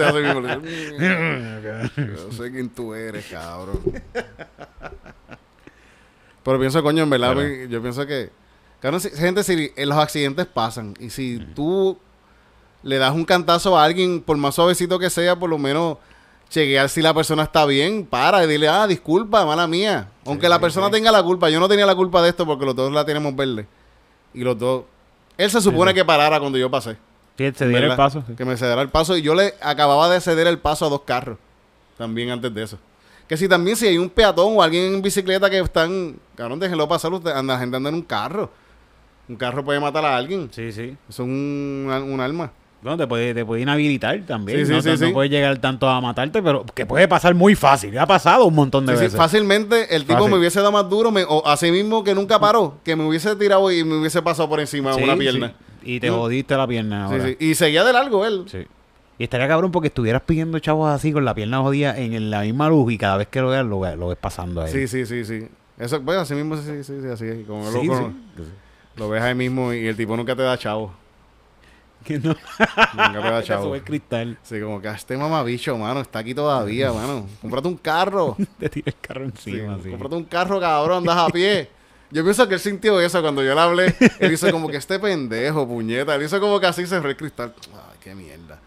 hace 0.03 0.21
mismo. 0.59 1.01
Yo 1.95 2.31
sé 2.31 2.51
quién 2.51 2.69
tú 2.69 2.93
eres, 2.93 3.25
cabrón. 3.31 3.79
Pero 6.43 6.59
pienso, 6.59 6.81
coño, 6.83 7.03
en 7.03 7.09
verdad, 7.09 7.35
yo 7.69 7.81
pienso 7.81 8.05
que... 8.05 8.29
Si- 8.99 9.09
gente, 9.11 9.43
si 9.43 9.71
los 9.77 9.97
accidentes 9.97 10.45
pasan 10.45 10.93
y 10.99 11.09
si 11.09 11.39
tú 11.55 11.97
le 12.83 12.97
das 12.97 13.13
un 13.13 13.25
cantazo 13.25 13.77
a 13.77 13.83
alguien, 13.83 14.21
por 14.21 14.37
más 14.37 14.55
suavecito 14.55 14.97
que 14.99 15.09
sea, 15.09 15.35
por 15.35 15.49
lo 15.49 15.57
menos 15.57 15.97
chequear 16.49 16.89
si 16.89 17.01
la 17.01 17.13
persona 17.13 17.43
está 17.43 17.65
bien, 17.65 18.05
para 18.05 18.43
y 18.43 18.47
dile, 18.47 18.67
ah, 18.67 18.87
disculpa, 18.87 19.45
mala 19.45 19.67
mía. 19.67 20.09
Aunque 20.25 20.49
la 20.49 20.59
persona 20.59 20.89
tenga 20.89 21.11
la 21.11 21.23
culpa, 21.23 21.49
yo 21.49 21.59
no 21.59 21.67
tenía 21.67 21.85
la 21.85 21.95
culpa 21.95 22.21
de 22.21 22.29
esto 22.29 22.45
porque 22.45 22.65
los 22.65 22.75
dos 22.75 22.91
la 22.91 23.05
tenemos 23.05 23.35
verde. 23.35 23.67
Y 24.33 24.41
los 24.41 24.57
dos. 24.57 24.83
Él 25.37 25.49
se 25.49 25.61
supone 25.61 25.93
que 25.93 26.03
parara 26.03 26.39
cuando 26.39 26.57
yo 26.57 26.69
pasé. 26.69 26.97
Sí, 27.37 27.51
se 27.55 27.67
diera 27.67 27.87
el 27.87 27.95
paso. 27.95 28.23
Que 28.35 28.45
me 28.45 28.57
cediera 28.57 28.81
el 28.81 28.89
paso. 28.89 29.15
Y 29.15 29.21
yo 29.21 29.35
le 29.35 29.53
acababa 29.61 30.09
de 30.09 30.19
ceder 30.19 30.47
el 30.47 30.57
paso 30.57 30.85
a 30.85 30.89
dos 30.89 31.01
carros. 31.01 31.37
También 31.97 32.31
antes 32.31 32.53
de 32.53 32.63
eso. 32.63 32.79
Que 33.27 33.37
si 33.37 33.47
también 33.47 33.75
si 33.75 33.87
hay 33.87 33.97
un 33.97 34.09
peatón 34.09 34.57
o 34.57 34.63
alguien 34.63 34.95
en 34.95 35.01
bicicleta 35.01 35.49
que 35.49 35.59
están... 35.59 36.15
Cabrón, 36.35 36.59
déjenlo 36.59 36.87
pasar. 36.87 37.13
Usted 37.13 37.31
anda 37.31 37.53
la 37.53 37.59
gente 37.59 37.77
anda 37.77 37.89
en 37.89 37.95
un 37.95 38.01
carro. 38.01 38.49
Un 39.29 39.35
carro 39.35 39.63
puede 39.63 39.79
matar 39.79 40.05
a 40.05 40.15
alguien. 40.15 40.49
Sí, 40.51 40.71
sí. 40.71 40.97
Eso 41.07 41.23
es 41.23 41.27
un, 41.27 41.87
un 42.07 42.19
arma. 42.19 42.51
Bueno, 42.81 42.97
te 42.97 43.07
puede, 43.07 43.33
te 43.33 43.43
puede 43.43 43.63
inhabilitar 43.63 44.19
también. 44.27 44.59
Sí, 44.59 44.65
sí, 44.67 44.71
no, 44.71 44.81
sí, 44.81 44.89
no 44.89 44.97
sí. 44.97 45.11
puede 45.11 45.29
llegar 45.29 45.57
tanto 45.57 45.89
a 45.89 45.99
matarte, 45.99 46.41
pero 46.43 46.63
que 46.75 46.85
puede 46.85 47.07
pasar 47.07 47.33
muy 47.33 47.55
fácil. 47.55 47.97
Ha 47.97 48.05
pasado 48.05 48.45
un 48.45 48.53
montón 48.53 48.85
de 48.85 48.93
veces. 48.93 49.15
fácilmente 49.15 49.95
el 49.95 50.03
tipo 50.03 50.13
Fácil. 50.19 50.31
me 50.31 50.37
hubiese 50.37 50.59
dado 50.59 50.71
más 50.71 50.87
duro. 50.89 51.11
Me, 51.11 51.23
o 51.27 51.45
así 51.47 51.71
mismo 51.71 52.03
que 52.03 52.13
nunca 52.13 52.39
paró. 52.39 52.77
Que 52.83 52.95
me 52.95 53.03
hubiese 53.05 53.35
tirado 53.35 53.71
y 53.71 53.83
me 53.83 53.97
hubiese 53.97 54.21
pasado 54.21 54.47
por 54.47 54.59
encima 54.59 54.95
una 54.95 55.15
pierna. 55.17 55.53
Y 55.83 55.99
te 55.99 56.11
Mm. 56.11 56.13
jodiste 56.15 56.55
la 56.55 56.67
pierna 56.67 57.05
ahora. 57.05 57.29
Y 57.39 57.55
seguía 57.55 57.83
de 57.83 57.93
largo 57.93 58.25
él. 58.25 58.43
Sí. 58.47 58.59
Y 59.19 59.23
estaría 59.23 59.47
cabrón 59.47 59.71
porque 59.71 59.87
estuvieras 59.87 60.21
pidiendo 60.21 60.59
chavos 60.59 60.89
así 60.91 61.11
con 61.11 61.25
la 61.25 61.33
pierna 61.33 61.59
jodida 61.61 61.97
en, 61.97 62.13
en 62.13 62.29
la 62.29 62.41
misma 62.41 62.69
luz 62.69 62.93
y 62.93 62.97
cada 62.99 63.17
vez 63.17 63.27
que 63.27 63.41
lo 63.41 63.49
veas 63.49 63.65
lo, 63.65 63.79
ve- 63.79 63.95
lo 63.95 64.09
ves 64.09 64.17
pasando 64.21 64.61
ahí. 64.61 64.71
Sí, 64.71 64.87
sí, 64.87 65.05
sí, 65.07 65.25
sí. 65.25 65.47
Eso, 65.79 65.99
bueno, 66.01 66.21
así 66.21 66.35
mismo, 66.35 66.55
sí, 66.57 66.83
sí, 66.83 66.93
sí, 67.01 67.07
así 67.11 67.25
es. 67.25 67.47
Como 67.47 67.69
lo, 67.71 67.79
como- 67.79 68.13
lo 68.97 69.09
ves 69.09 69.23
ahí 69.23 69.33
mismo 69.33 69.73
y 69.73 69.87
el 69.87 69.95
tipo 69.95 70.15
nunca 70.15 70.35
te 70.35 70.43
da 70.43 70.55
chavo. 70.57 70.93
Que 72.07 72.19
no. 72.19 72.35
Nunca 72.93 73.41
Te 73.41 73.43
chavo. 73.47 73.75
el 73.75 73.83
cristal. 73.83 74.37
Sí, 74.43 74.59
como 74.61 74.81
que 74.81 74.87
"Ah, 74.87 74.93
este 74.95 75.17
mamabicho, 75.17 75.77
mano, 75.77 75.99
está 75.99 76.19
aquí 76.19 76.33
todavía, 76.33 76.91
mano. 76.93 77.27
Cómprate 77.41 77.67
un 77.67 77.75
carro. 77.77 78.37
Te 78.59 78.69
tira 78.69 78.85
el 78.91 78.95
carro 79.01 79.25
Sí, 79.37 79.51
encima. 79.51 79.77
sí. 79.83 79.89
Cómprate 79.91 80.15
un 80.15 80.23
carro, 80.23 80.59
cabrón, 80.59 80.99
andas 80.99 81.17
a 81.17 81.27
pie. 81.29 81.69
Yo 82.09 82.23
pienso 82.23 82.47
que 82.47 82.53
él 82.53 82.59
sintió 82.61 83.01
eso 83.01 83.21
cuando 83.21 83.43
yo 83.43 83.53
le 83.53 83.59
hablé. 83.59 83.95
Él 84.19 84.31
hizo 84.31 84.49
como 84.51 84.69
que 84.69 84.77
este 84.77 84.97
pendejo, 84.99 85.67
puñeta. 85.67 86.15
Él 86.15 86.23
hizo 86.23 86.39
como 86.39 86.57
que 86.61 86.67
así 86.67 86.87
cerró 86.87 87.09
el 87.09 87.17
cristal. 87.17 87.53
Ay, 87.73 87.97
qué 88.01 88.15
mierda. 88.15 88.61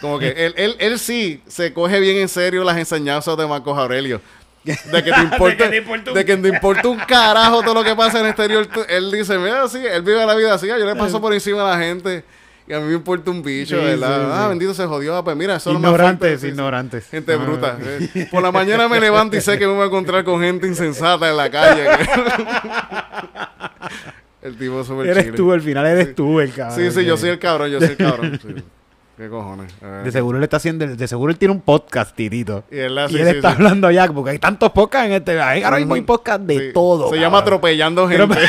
Como 0.00 0.20
que 0.20 0.28
él, 0.28 0.54
él, 0.56 0.76
él 0.78 0.98
sí 1.00 1.42
se 1.48 1.72
coge 1.72 1.98
bien 1.98 2.18
en 2.18 2.28
serio 2.28 2.62
las 2.62 2.76
enseñanzas 2.76 3.36
de 3.36 3.44
Marcos 3.48 3.76
Aurelio. 3.76 4.20
De 4.62 5.02
que 5.02 5.10
te 5.10 5.20
importa, 5.22 5.68
te 5.70 5.76
importa 5.78 6.10
un- 6.12 6.16
de 6.16 6.24
que 6.24 6.36
te 6.36 6.48
importa 6.48 6.86
un 6.88 6.98
carajo 6.98 7.62
todo 7.62 7.74
lo 7.74 7.82
que 7.82 7.96
pasa 7.96 8.20
en 8.20 8.26
el 8.26 8.30
exterior. 8.30 8.68
Él 8.88 9.10
dice, 9.10 9.36
mira, 9.38 9.66
sí, 9.68 9.78
él 9.84 10.02
vive 10.02 10.24
la 10.24 10.36
vida 10.36 10.54
así. 10.54 10.68
Yo 10.68 10.76
le 10.76 10.94
paso 10.94 11.20
por 11.20 11.34
encima 11.34 11.62
a 11.72 11.76
la 11.76 11.84
gente. 11.84 12.22
Y 12.68 12.72
a 12.74 12.80
mí 12.80 12.86
me 12.88 12.94
importa 12.94 13.30
un 13.30 13.42
bicho, 13.42 13.78
Sí, 13.78 13.82
¿verdad? 13.84 14.20
sí, 14.26 14.30
ah, 14.30 14.48
bendito 14.48 14.74
se 14.74 14.84
jodió. 14.84 15.16
Ah, 15.16 15.24
Pues 15.24 15.34
mira, 15.36 15.56
eso 15.56 15.72
Ignorantes, 15.72 16.44
ignorantes. 16.44 17.06
Gente 17.08 17.32
Ah. 17.32 17.36
bruta. 17.36 17.78
Por 18.30 18.42
la 18.42 18.52
mañana 18.52 18.88
me 18.88 19.00
levanto 19.00 19.36
y 19.36 19.40
sé 19.40 19.58
que 19.58 19.66
me 19.66 19.72
voy 19.72 19.84
a 19.84 19.86
encontrar 19.86 20.22
con 20.24 20.40
gente 20.42 20.66
insensata 20.66 21.30
en 21.30 21.36
la 21.38 21.50
calle. 21.50 21.86
el 24.42 24.56
tipo 24.58 24.84
súper 24.84 25.06
Eres 25.08 25.24
chile. 25.24 25.36
tú, 25.36 25.52
al 25.52 25.62
final 25.62 25.86
eres 25.86 26.14
tú 26.14 26.40
el 26.40 26.52
cabrón. 26.52 26.76
Sí, 26.76 26.90
sí, 26.90 27.04
yo 27.06 27.16
soy 27.16 27.30
el 27.30 27.38
cabrón, 27.38 27.70
yo 27.70 27.78
soy 27.80 27.88
el 27.90 27.96
cabrón. 28.06 28.38
¿Qué 29.16 29.28
cojones? 29.28 29.72
De 30.04 30.12
seguro 30.12 30.38
él 30.38 30.44
está 30.44 30.58
haciendo, 30.58 30.86
de 30.86 31.08
seguro 31.08 31.32
él 31.32 31.38
tiene 31.38 31.52
un 31.52 31.60
podcast, 31.60 32.14
Titito. 32.14 32.62
Y 32.70 32.78
él, 32.78 32.96
así, 32.98 33.16
y 33.16 33.20
él 33.20 33.30
sí, 33.30 33.36
está 33.36 33.48
sí. 33.50 33.56
hablando 33.56 33.90
ya, 33.90 34.06
porque 34.06 34.30
hay 34.32 34.38
tantos 34.38 34.70
podcasts 34.72 35.06
en 35.08 35.12
este. 35.14 35.40
ahí 35.40 35.62
Ahora 35.64 35.78
mismo 35.78 35.94
hay 35.94 36.00
Ujú. 36.02 36.06
podcast 36.06 36.42
de 36.42 36.58
Sí. 36.58 36.70
todo. 36.72 37.10
Se 37.10 37.18
llama 37.18 37.38
atropellando 37.38 38.06
gente. 38.08 38.38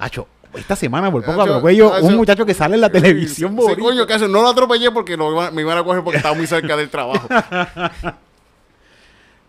Acho, 0.00 0.26
esta 0.54 0.76
semana 0.76 1.10
por 1.10 1.24
poco 1.24 1.40
atropello 1.42 1.92
un 2.02 2.16
muchacho 2.16 2.44
que 2.44 2.54
sale 2.54 2.74
en 2.74 2.80
la 2.82 2.90
televisión. 2.90 3.56
Sí, 3.66 3.76
coño, 3.80 4.06
que 4.06 4.14
hace? 4.14 4.28
No 4.28 4.42
lo 4.42 4.48
atropellé 4.48 4.90
porque 4.90 5.16
lo 5.16 5.50
me 5.52 5.62
iban 5.62 5.78
a 5.78 5.84
coger 5.84 6.02
porque 6.04 6.18
estaba 6.18 6.34
muy 6.34 6.46
cerca 6.46 6.76
del 6.76 6.88
trabajo. 6.90 7.26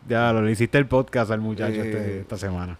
Ya, 0.07 0.33
lo 0.33 0.41
le 0.41 0.51
hiciste 0.51 0.77
el 0.77 0.85
podcast 0.85 1.31
al 1.31 1.39
muchacho 1.39 1.81
Eh. 1.81 1.85
este- 1.89 2.19
esta 2.21 2.37
semana. 2.37 2.77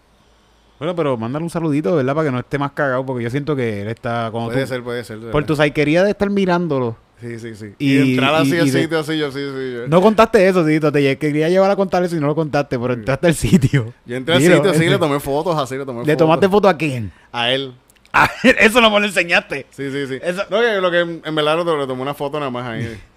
Bueno, 0.78 0.94
pero 0.94 1.16
mándale 1.16 1.42
un 1.44 1.50
saludito, 1.50 1.96
¿verdad? 1.96 2.14
Para 2.14 2.26
que 2.28 2.32
no 2.32 2.38
esté 2.40 2.58
más 2.58 2.72
cagado, 2.72 3.06
porque 3.06 3.22
yo 3.24 3.30
siento 3.30 3.56
que 3.56 3.80
él 3.82 3.88
está 3.88 4.28
como 4.30 4.48
puede 4.48 4.62
tú. 4.62 4.66
ser, 4.68 4.82
puede 4.82 5.04
ser. 5.04 5.30
Por 5.30 5.44
tu 5.46 5.56
saiquería 5.56 6.02
de 6.04 6.10
estar 6.10 6.28
mirándolo. 6.28 6.96
Sí, 7.24 7.38
sí, 7.38 7.54
sí. 7.54 7.66
Y- 7.78 7.94
Y, 7.96 8.10
entrar 8.12 8.34
así 8.34 8.58
al 8.58 8.68
sitio 8.68 8.98
así, 8.98 9.16
yo 9.16 9.30
sí, 9.32 9.38
sí. 9.38 9.72
Yo, 9.74 9.88
No 9.88 10.02
contaste 10.02 10.46
eso, 10.46 10.64
Tito. 10.64 10.92
Te 10.92 11.16
quería 11.18 11.48
llevar 11.48 11.70
a 11.70 11.76
contar 11.76 12.04
eso 12.04 12.16
y 12.16 12.20
no 12.20 12.26
lo 12.26 12.34
contaste, 12.34 12.78
pero 12.78 12.92
entraste 12.92 13.26
al 13.28 13.34
sitio. 13.34 13.94
yo 14.04 14.16
entré 14.16 14.34
al 14.34 14.42
sitio 14.42 14.70
así, 14.70 14.86
le 14.88 14.98
tomé 14.98 15.18
fotos 15.20 15.56
así, 15.58 15.76
le 15.78 15.84
tomé 15.86 16.00
¿Le 16.00 16.04
fotos. 16.12 16.18
tomaste 16.18 16.48
foto 16.48 16.68
a 16.68 16.76
quién? 16.76 17.12
A 17.32 17.50
él. 17.50 17.72
Eso 18.60 18.80
no 18.80 18.90
me 18.90 19.00
lo 19.00 19.06
enseñaste. 19.06 19.66
Sí, 19.70 19.90
sí, 19.90 20.06
sí. 20.06 20.18
Eso- 20.22 20.44
No, 20.50 20.60
que 20.60 20.80
lo 20.80 20.90
que 20.90 21.00
en 21.00 21.22
en 21.24 21.34
verdad 21.34 21.56
le 21.56 21.86
tomé 21.86 22.02
una 22.02 22.14
foto 22.14 22.38
nada 22.38 22.50
más 22.50 22.66
ahí. 22.66 22.96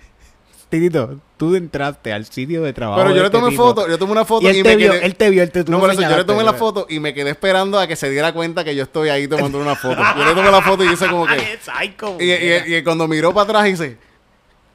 Titito, 0.70 1.18
tú 1.38 1.56
entraste 1.56 2.12
al 2.12 2.26
sitio 2.26 2.62
de 2.62 2.74
trabajo. 2.74 3.00
Pero 3.00 3.12
yo 3.16 3.22
le 3.22 3.28
este 3.28 3.40
tomé 3.40 3.56
foto, 3.56 3.88
yo 3.88 3.98
tomé 3.98 4.12
una 4.12 4.26
foto 4.26 4.44
Y 4.44 4.48
y, 4.48 4.58
él 4.58 4.64
me 4.64 4.70
te 4.72 4.76
vio, 4.76 4.92
quedé... 4.92 5.06
él 5.06 5.16
te 5.16 5.30
vio, 5.30 5.44
él 5.44 5.52
te 5.52 5.64
tú 5.64 5.72
no, 5.72 5.80
por 5.80 5.90
eso 5.92 6.02
yo 6.02 6.18
le 6.18 6.26
tomé 6.26 6.44
la 6.44 6.54
foto 6.54 6.86
y 6.90 7.00
me 7.00 7.14
quedé 7.14 7.30
esperando 7.30 7.80
a 7.80 7.88
que 7.88 7.96
se 7.96 8.10
diera 8.10 8.34
cuenta 8.34 8.66
que 8.66 8.76
yo 8.76 8.84
estoy 8.84 9.08
ahí 9.08 9.30
tomando 9.30 9.60
una 9.62 9.76
foto. 9.76 10.02
Yo 10.18 10.26
le 10.26 10.34
tomé 10.34 10.52
la 10.52 10.62
foto 10.62 10.84
y 10.84 10.92
hice 10.92 11.08
como 11.08 11.26
que... 11.26 11.58
psycho. 11.62 12.18
Y, 12.20 12.32
y- 12.32 12.76
y 12.76 12.84
cuando 12.84 13.08
miró 13.08 13.34
para 13.34 13.44
atrás 13.44 13.70
hice... 13.70 13.98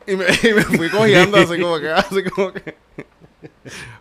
Y 0.06 0.16
me, 0.16 0.24
y 0.42 0.54
me 0.54 0.62
fui 0.62 0.88
cogiendo 0.88 1.36
así 1.36 1.60
como 1.60 1.78
que... 1.78 1.90
Así 1.90 2.22
como 2.24 2.52
que... 2.52 2.74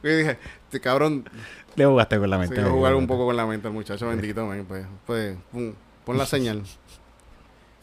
Y 0.04 0.08
dije, 0.08 0.38
este 0.64 0.80
cabrón... 0.80 1.30
Le 1.76 1.86
jugaste 1.86 2.18
con 2.20 2.30
la 2.30 2.38
mente. 2.38 2.56
le 2.56 2.64
jugar 2.70 2.96
un 2.96 3.08
poco 3.08 3.26
con 3.26 3.36
la 3.36 3.46
mente 3.46 3.68
el 3.68 3.74
muchacho 3.74 4.08
bendito, 4.08 4.46
man, 4.46 4.66
pues, 4.68 4.86
pues 5.06 5.36
pum, 5.52 5.74
pon 6.06 6.18
la 6.18 6.26
señal. 6.26 6.64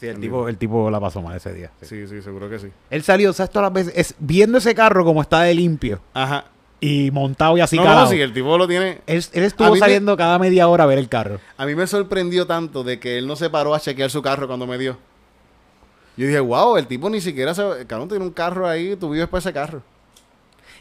Sí, 0.00 0.06
el 0.06 0.20
tipo, 0.20 0.48
el 0.48 0.56
tipo 0.56 0.90
la 0.90 1.00
pasó 1.00 1.20
mal 1.20 1.36
ese 1.36 1.52
día. 1.52 1.70
Sí, 1.82 2.06
sí, 2.06 2.22
seguro 2.22 2.48
que 2.48 2.58
sí. 2.58 2.68
Él 2.90 3.02
salió, 3.02 3.32
¿sabes? 3.32 3.50
Todas 3.50 3.64
las 3.66 3.72
veces, 3.72 3.92
es, 3.96 4.14
viendo 4.18 4.58
ese 4.58 4.74
carro 4.74 5.04
como 5.04 5.22
está 5.22 5.42
de 5.42 5.54
limpio 5.54 6.00
Ajá. 6.14 6.44
y 6.80 7.10
montado 7.10 7.56
y 7.58 7.60
así 7.60 7.76
no, 7.76 7.82
calado. 7.82 8.04
no, 8.04 8.10
sí, 8.12 8.20
el 8.20 8.32
tipo 8.32 8.56
lo 8.56 8.68
tiene... 8.68 9.00
Él, 9.06 9.24
estuvo 9.32 9.72
me- 9.72 9.78
saliendo 9.80 10.16
cada 10.16 10.38
media 10.38 10.68
hora 10.68 10.84
a 10.84 10.86
ver 10.86 10.98
el 10.98 11.08
carro. 11.08 11.40
A 11.56 11.66
mí 11.66 11.74
me 11.74 11.86
sorprendió 11.88 12.46
tanto 12.46 12.84
de 12.84 13.00
que 13.00 13.18
él 13.18 13.26
no 13.26 13.34
se 13.34 13.50
paró 13.50 13.74
a 13.74 13.80
chequear 13.80 14.10
su 14.10 14.22
carro 14.22 14.46
cuando 14.46 14.66
me 14.68 14.78
dio. 14.78 14.96
Yo 16.16 16.26
dije, 16.26 16.40
wow, 16.40 16.76
el 16.76 16.86
tipo 16.86 17.10
ni 17.10 17.20
siquiera 17.20 17.52
se... 17.54 17.62
El 17.80 17.86
cabrón 17.86 18.08
tiene 18.08 18.24
un 18.24 18.30
carro 18.32 18.68
ahí, 18.68 18.94
tú 18.96 19.10
vives 19.10 19.26
para 19.28 19.40
ese 19.40 19.52
carro. 19.52 19.82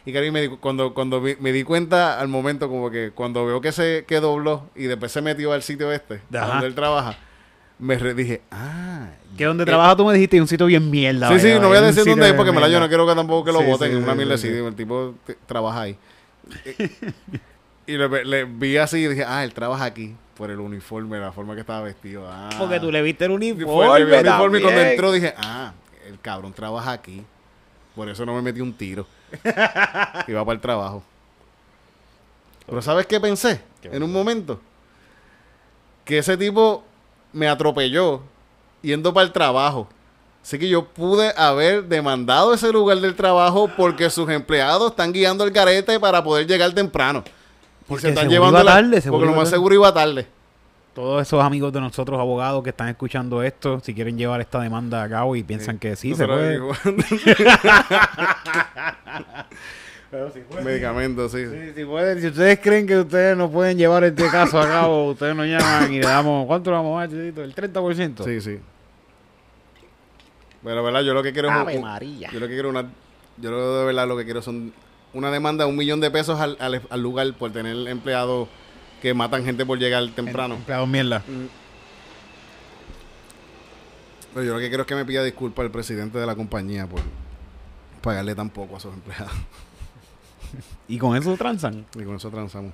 Y 0.04 0.16
y 0.16 0.30
me 0.30 0.42
di- 0.42 0.48
cuando, 0.56 0.94
cuando 0.94 1.20
vi- 1.20 1.36
me 1.40 1.52
di 1.52 1.64
cuenta 1.64 2.18
al 2.20 2.28
momento, 2.28 2.68
como 2.68 2.90
que 2.90 3.10
cuando 3.10 3.44
veo 3.44 3.60
que 3.60 3.72
se 3.72 4.04
que 4.06 4.20
dobló 4.20 4.70
y 4.74 4.84
después 4.84 5.12
se 5.12 5.20
metió 5.20 5.52
al 5.52 5.62
sitio 5.62 5.92
este, 5.92 6.20
Ajá. 6.34 6.46
donde 6.46 6.66
él 6.68 6.74
trabaja, 6.74 7.18
me 7.78 7.96
re- 7.98 8.14
dije, 8.14 8.42
ah... 8.50 9.08
Que 9.36 9.44
donde 9.44 9.62
eh, 9.62 9.66
trabaja 9.66 9.94
tú 9.96 10.04
me 10.04 10.14
dijiste 10.14 10.40
un 10.40 10.48
sitio 10.48 10.66
bien 10.66 10.90
mierda. 10.90 11.28
Sí, 11.28 11.38
sí, 11.38 11.46
vaya, 11.48 11.60
no 11.60 11.68
voy 11.68 11.76
a 11.76 11.82
decir 11.82 12.04
dónde 12.04 12.28
es 12.28 12.34
porque 12.34 12.50
me 12.52 12.60
la 12.60 12.68
yo 12.68 12.80
no 12.80 12.88
quiero 12.88 13.06
que 13.06 13.14
tampoco 13.14 13.44
que 13.44 13.52
lo 13.52 13.62
voten 13.62 13.90
sí, 13.90 13.96
en 13.96 14.02
una 14.02 14.12
sí, 14.12 14.16
mierda 14.18 14.38
sí, 14.38 14.48
así. 14.48 14.56
sí. 14.58 14.64
El 14.64 14.74
tipo 14.74 15.14
trabaja 15.46 15.82
ahí. 15.82 15.96
y 17.86 17.92
le, 17.96 18.24
le 18.24 18.44
vi 18.44 18.76
así 18.78 18.98
y 18.98 19.06
dije, 19.08 19.24
ah, 19.26 19.44
él 19.44 19.54
trabaja 19.54 19.84
aquí 19.84 20.14
por 20.36 20.50
el 20.50 20.58
uniforme, 20.58 21.18
la 21.18 21.30
forma 21.32 21.54
que 21.54 21.60
estaba 21.60 21.82
vestido. 21.82 22.26
Ah. 22.28 22.50
Porque 22.58 22.80
tú 22.80 22.90
le 22.90 23.00
viste 23.02 23.26
el 23.26 23.30
uniforme. 23.32 23.72
fue- 23.72 24.00
el 24.00 24.26
uniforme 24.26 24.58
y 24.58 24.62
cuando 24.62 24.80
entró 24.80 25.12
dije, 25.12 25.34
ah, 25.36 25.72
el 26.08 26.18
cabrón 26.20 26.52
trabaja 26.52 26.92
aquí. 26.92 27.22
Por 27.94 28.08
eso 28.08 28.24
no 28.26 28.34
me 28.34 28.42
metí 28.42 28.60
un 28.60 28.72
tiro. 28.72 29.06
Iba 30.26 30.44
para 30.44 30.54
el 30.54 30.60
trabajo. 30.60 31.02
Pero 32.66 32.82
¿sabes 32.82 33.06
qué 33.06 33.20
pensé? 33.20 33.60
en 33.82 34.02
un 34.02 34.12
momento. 34.12 34.60
Que 36.04 36.18
ese 36.18 36.36
tipo 36.36 36.84
me 37.32 37.48
atropelló 37.48 38.22
yendo 38.82 39.12
para 39.12 39.26
el 39.26 39.32
trabajo. 39.32 39.88
Así 40.42 40.58
que 40.58 40.68
yo 40.68 40.84
pude 40.86 41.32
haber 41.36 41.84
demandado 41.84 42.54
ese 42.54 42.72
lugar 42.72 42.98
del 42.98 43.14
trabajo 43.14 43.68
porque 43.76 44.08
sus 44.08 44.30
empleados 44.30 44.90
están 44.92 45.12
guiando 45.12 45.44
el 45.44 45.50
garete 45.50 46.00
para 46.00 46.22
poder 46.24 46.46
llegar 46.46 46.72
temprano. 46.72 47.22
Porque 47.86 48.02
se 48.02 48.08
están 48.10 48.28
llevando 48.28 48.62
la- 48.62 48.72
tarde, 48.74 49.02
porque 49.08 49.26
lo 49.26 49.34
más 49.34 49.50
seguro 49.50 49.74
iba 49.74 49.92
tarde. 49.92 50.26
Todos 50.94 51.22
esos 51.22 51.42
amigos 51.44 51.72
de 51.72 51.80
nosotros, 51.80 52.18
abogados 52.18 52.62
que 52.64 52.70
están 52.70 52.88
escuchando 52.88 53.42
esto, 53.42 53.80
si 53.84 53.94
quieren 53.94 54.18
llevar 54.18 54.40
esta 54.40 54.58
demanda 54.60 55.02
a 55.02 55.08
cabo 55.08 55.36
y 55.36 55.42
piensan 55.44 55.78
que 55.78 55.94
sí, 55.96 56.14
se 56.14 56.26
Puede. 60.10 60.30
digo- 60.32 60.62
Medicamentos, 60.62 61.32
sí. 61.32 61.44
Sí, 61.46 61.72
sí 61.76 61.84
pueden. 61.84 62.20
Si 62.20 62.28
ustedes 62.28 62.58
creen 62.60 62.86
que 62.86 62.98
ustedes 62.98 63.36
no 63.36 63.50
pueden 63.50 63.76
llevar 63.76 64.04
este 64.04 64.26
caso 64.30 64.58
a 64.60 64.66
cabo, 64.66 65.10
ustedes 65.10 65.34
nos 65.36 65.46
llaman 65.46 65.92
y 65.92 65.96
le 66.00 66.06
damos, 66.06 66.46
¿cuánto 66.46 66.70
le 66.70 66.76
vamos 66.78 66.96
a 66.96 67.00
dar, 67.00 67.10
Chidito? 67.10 67.42
¿El 67.44 67.54
30%? 67.54 68.24
Sí, 68.24 68.40
sí. 68.40 68.58
Pero, 70.64 70.82
¿verdad? 70.82 71.02
Yo 71.02 71.14
lo 71.14 71.22
que 71.22 71.32
quiero 71.32 71.48
es... 71.48 71.54
un- 71.54 71.60
Ave 71.60 71.76
un- 71.76 71.82
María. 71.82 72.30
Yo 72.32 72.40
lo 72.40 72.48
que 72.48 72.54
quiero 72.54 72.68
una... 72.70 72.90
Yo 73.36 73.50
lo 73.50 73.78
de 73.80 73.84
verdad 73.86 74.08
lo 74.08 74.16
que 74.16 74.24
quiero 74.24 74.42
son 74.42 74.72
una 75.14 75.30
demanda 75.30 75.64
de 75.64 75.70
un 75.70 75.76
millón 75.76 76.00
de 76.00 76.10
pesos 76.10 76.40
al, 76.40 76.56
al- 76.60 76.82
al 76.90 77.00
lugar 77.02 77.32
por 77.34 77.52
tener 77.52 77.76
empleados 77.88 78.48
que 79.00 79.14
matan 79.14 79.44
gente 79.44 79.64
por 79.64 79.78
llegar 79.78 80.02
temprano. 80.16 80.56
Empleados 80.56 80.88
mierda. 80.88 81.22
Pero 84.34 84.44
yo 84.46 84.54
lo 84.54 84.58
que 84.58 84.68
quiero 84.68 84.82
es 84.82 84.86
que 84.86 84.94
me 84.94 85.04
pida 85.04 85.22
disculpas 85.22 85.64
al 85.64 85.70
presidente 85.70 86.18
de 86.18 86.26
la 86.26 86.34
compañía 86.34 86.86
por 86.86 87.00
pagarle 88.02 88.34
tan 88.34 88.50
poco 88.50 88.76
a 88.76 88.80
sus 88.80 88.92
empleados. 88.94 89.32
Y 90.88 90.98
con 90.98 91.16
eso 91.16 91.36
transan. 91.36 91.84
Y 91.94 92.02
con 92.04 92.16
eso 92.16 92.30
transamos. 92.30 92.72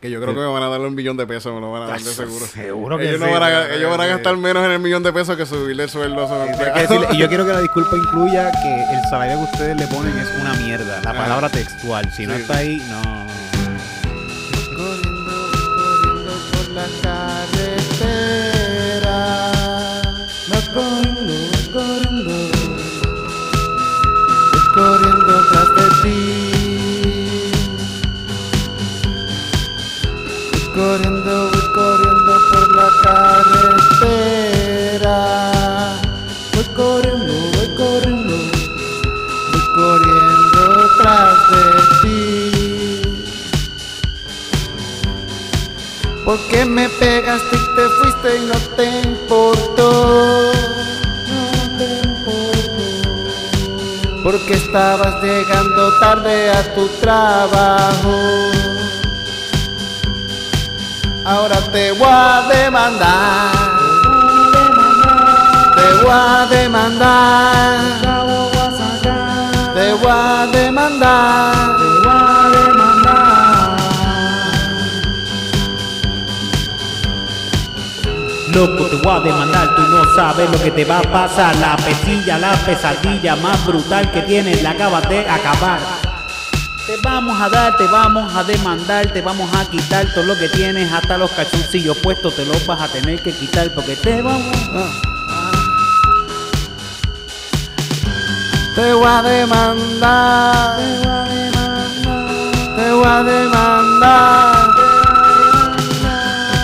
Que 0.00 0.10
yo 0.10 0.18
creo 0.18 0.32
que 0.32 0.40
me 0.40 0.46
van 0.46 0.62
a 0.62 0.68
darle 0.68 0.86
un 0.86 0.94
millón 0.94 1.18
de 1.18 1.26
pesos, 1.26 1.52
me 1.52 1.60
lo 1.60 1.72
van 1.72 1.82
a 1.82 1.86
dar 1.88 2.00
de 2.00 2.10
seguro. 2.10 2.46
Seguro 2.46 2.96
que 2.96 3.06
ellos, 3.06 3.20
no 3.20 3.26
sí, 3.26 3.32
van 3.32 3.42
a, 3.42 3.74
ellos 3.74 3.90
van 3.90 4.00
a 4.00 4.06
gastar 4.06 4.34
menos 4.38 4.64
en 4.64 4.70
el 4.70 4.78
millón 4.80 5.02
de 5.02 5.12
pesos 5.12 5.36
que 5.36 5.44
subirle 5.44 5.82
el 5.82 5.90
sueldo 5.90 6.24
a 6.26 7.12
y 7.12 7.18
yo 7.18 7.28
quiero 7.28 7.44
que 7.44 7.52
la 7.52 7.60
disculpa 7.60 7.96
incluya 7.98 8.50
que 8.50 8.82
el 8.94 9.00
salario 9.10 9.36
que 9.36 9.44
ustedes 9.44 9.76
le 9.76 9.86
ponen 9.88 10.16
es 10.18 10.28
una 10.40 10.54
mierda. 10.54 11.02
La 11.04 11.10
Ah. 11.10 11.14
palabra 11.14 11.50
textual. 11.50 12.10
Si 12.16 12.26
no 12.26 12.34
Sí. 12.34 12.40
está 12.40 12.56
ahí, 12.56 12.82
no. 12.88 13.19
Estabas 54.70 55.20
llegando 55.20 55.98
tarde 55.98 56.48
a 56.48 56.62
tu 56.74 56.86
trabajo. 57.00 58.14
Ahora 61.24 61.56
te 61.72 61.90
voy 61.90 62.06
a 62.08 62.46
demandar. 62.48 63.50
Te 65.74 66.04
voy 66.04 66.12
a 66.12 66.46
demandar. 66.48 67.80
Te 69.74 69.92
voy 69.94 70.08
a 70.08 70.46
demandar. 70.52 71.52
Te 71.74 71.92
voy 72.04 72.12
a 72.12 72.56
demandar. 72.62 73.40
Loco, 78.54 78.84
te 78.86 78.96
voy 78.96 79.16
a 79.16 79.20
demandar, 79.20 79.74
no 79.90 80.14
sabes 80.14 80.50
lo 80.50 80.58
que 80.60 80.70
te 80.70 80.84
va 80.84 80.98
a 80.98 81.02
pasar. 81.02 81.54
La 81.56 81.76
pesilla, 81.76 82.38
la 82.38 82.52
pesadilla 82.64 83.36
más 83.36 83.64
brutal 83.66 84.10
que 84.12 84.22
tienes, 84.22 84.62
la 84.62 84.70
acabas 84.70 85.08
de 85.08 85.28
acabar. 85.28 85.80
Te 86.86 86.96
vamos 87.02 87.40
a 87.40 87.48
dar, 87.48 87.76
te 87.76 87.86
vamos 87.86 88.34
a 88.34 88.42
demandar, 88.42 89.06
te 89.12 89.20
vamos 89.20 89.48
a 89.54 89.64
quitar 89.70 90.06
todo 90.14 90.24
lo 90.24 90.36
que 90.36 90.48
tienes, 90.48 90.92
hasta 90.92 91.18
los 91.18 91.30
calzoncillos 91.30 91.96
puestos 91.98 92.34
te 92.34 92.44
los 92.44 92.66
vas 92.66 92.80
a 92.80 92.88
tener 92.88 93.22
que 93.22 93.32
quitar 93.32 93.70
porque 93.74 93.96
te 93.96 94.22
vamos 94.22 94.56
Te 98.74 98.92
voy 98.94 99.06
a 99.06 99.22
demandar. 99.22 100.78
Te 102.76 102.92
voy 102.92 103.04
a 103.06 103.22
demandar. 103.22 104.70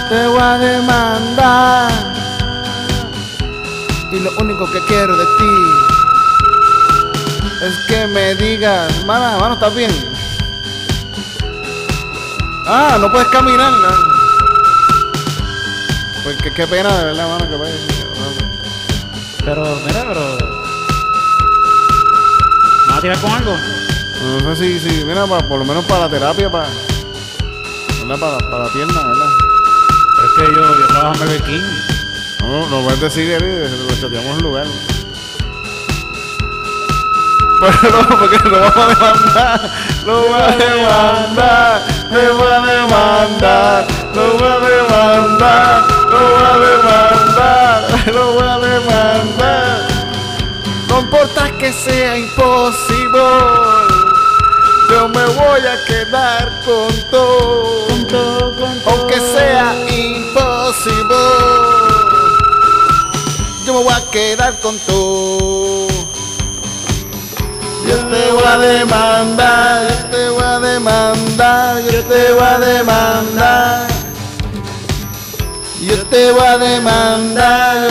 Te 0.09 0.27
voy 0.27 0.41
a 0.41 0.59
demandar. 0.59 2.16
Y 4.17 4.21
lo 4.21 4.31
único 4.39 4.65
que 4.71 4.81
quiero 4.87 5.15
de 5.15 5.27
ti 5.27 5.51
es 7.63 7.79
que 7.87 8.07
me 8.07 8.35
digas, 8.37 9.05
mana, 9.05 9.37
mano, 9.37 9.55
¿estás 9.55 9.75
bien? 9.75 9.91
Ah, 12.67 12.97
no 12.99 13.13
puedes 13.13 13.29
caminar, 13.29 13.71
¿no? 13.73 13.89
Pues 16.25 16.39
qué, 16.43 16.51
qué 16.51 16.67
pena, 16.67 16.97
de 16.97 17.05
verdad, 17.05 17.29
mano, 17.29 17.47
que 17.47 17.57
vaya. 17.57 17.75
Pero, 19.45 19.63
mira, 19.85 20.05
pero. 20.09 20.39
¿Me 22.87 22.89
vas 22.89 22.99
a 22.99 23.01
tirar 23.03 23.21
con 23.21 23.31
algo? 23.33 23.55
No 24.45 24.57
sé 24.57 24.81
si, 24.81 24.81
si 24.81 25.05
mira, 25.05 25.27
para, 25.27 25.47
por 25.47 25.59
lo 25.59 25.67
menos 25.67 25.85
para 25.85 26.01
la 26.01 26.09
terapia, 26.09 26.51
para, 26.51 26.69
¿verdad? 28.01 28.19
para, 28.19 28.39
para 28.51 28.65
la 28.65 28.73
pierna, 28.73 28.95
¿verdad? 28.95 29.29
Pero 30.17 30.27
es 30.27 30.33
que 30.33 30.55
yo, 30.55 30.79
yo 30.81 30.87
trabajo 30.87 31.13
en 31.13 31.21
Burger 31.21 31.43
King. 31.43 31.96
No, 32.47 32.69
no 32.69 32.97
decir, 32.97 33.29
Eri, 33.29 33.69
lo 33.69 33.95
chateamos 34.01 34.37
el 34.39 34.43
lugar. 34.45 34.67
Pero 37.59 37.91
no, 37.91 38.19
porque 38.21 38.39
lo 38.49 38.61
vamos 38.61 38.79
a 38.79 38.93
demandar, 38.93 39.61
lo 40.05 40.23
voy 40.29 40.41
a 40.41 40.57
demandar, 40.57 41.83
te 42.11 42.29
voy 42.29 42.53
a 42.53 42.61
demandar, 42.61 43.87
lo 44.15 44.33
voy 44.35 44.47
a 44.47 44.59
demandar, 44.61 45.87
lo 46.09 46.21
voy 46.31 46.45
a 46.45 46.59
demandar, 46.69 47.79
lo 48.15 48.33
voy 48.35 48.47
a 48.47 48.59
demandar. 48.59 49.89
No 50.89 51.01
importa 51.01 51.51
que 51.59 51.73
sea 51.73 52.17
imposible, 52.17 53.25
yo 54.91 55.09
me 55.09 55.25
voy 55.25 55.61
a 55.67 55.85
quedar 55.87 56.53
con 56.65 57.11
todo. 57.11 57.87
Aunque 58.87 59.19
sea 59.21 59.75
imposible, 59.89 61.17
me 63.85 63.93
a 63.93 64.11
quedar 64.11 64.59
con 64.61 64.79
todo. 64.81 65.87
Yo 67.87 67.97
te 68.09 68.33
voy 68.33 68.43
a 68.45 68.59
demandar, 68.59 69.89
yo 69.89 70.11
te 70.11 70.29
voy 70.31 70.43
a 70.43 70.59
demandar, 70.61 71.83
yo 71.83 72.05
te 72.05 72.33
voy 72.33 72.43
a 72.43 72.59
demandar. 72.59 73.87
Yo 75.81 76.05
te 76.07 76.33
voy 76.33 76.43
a 76.43 76.59
demandar, 76.59 77.89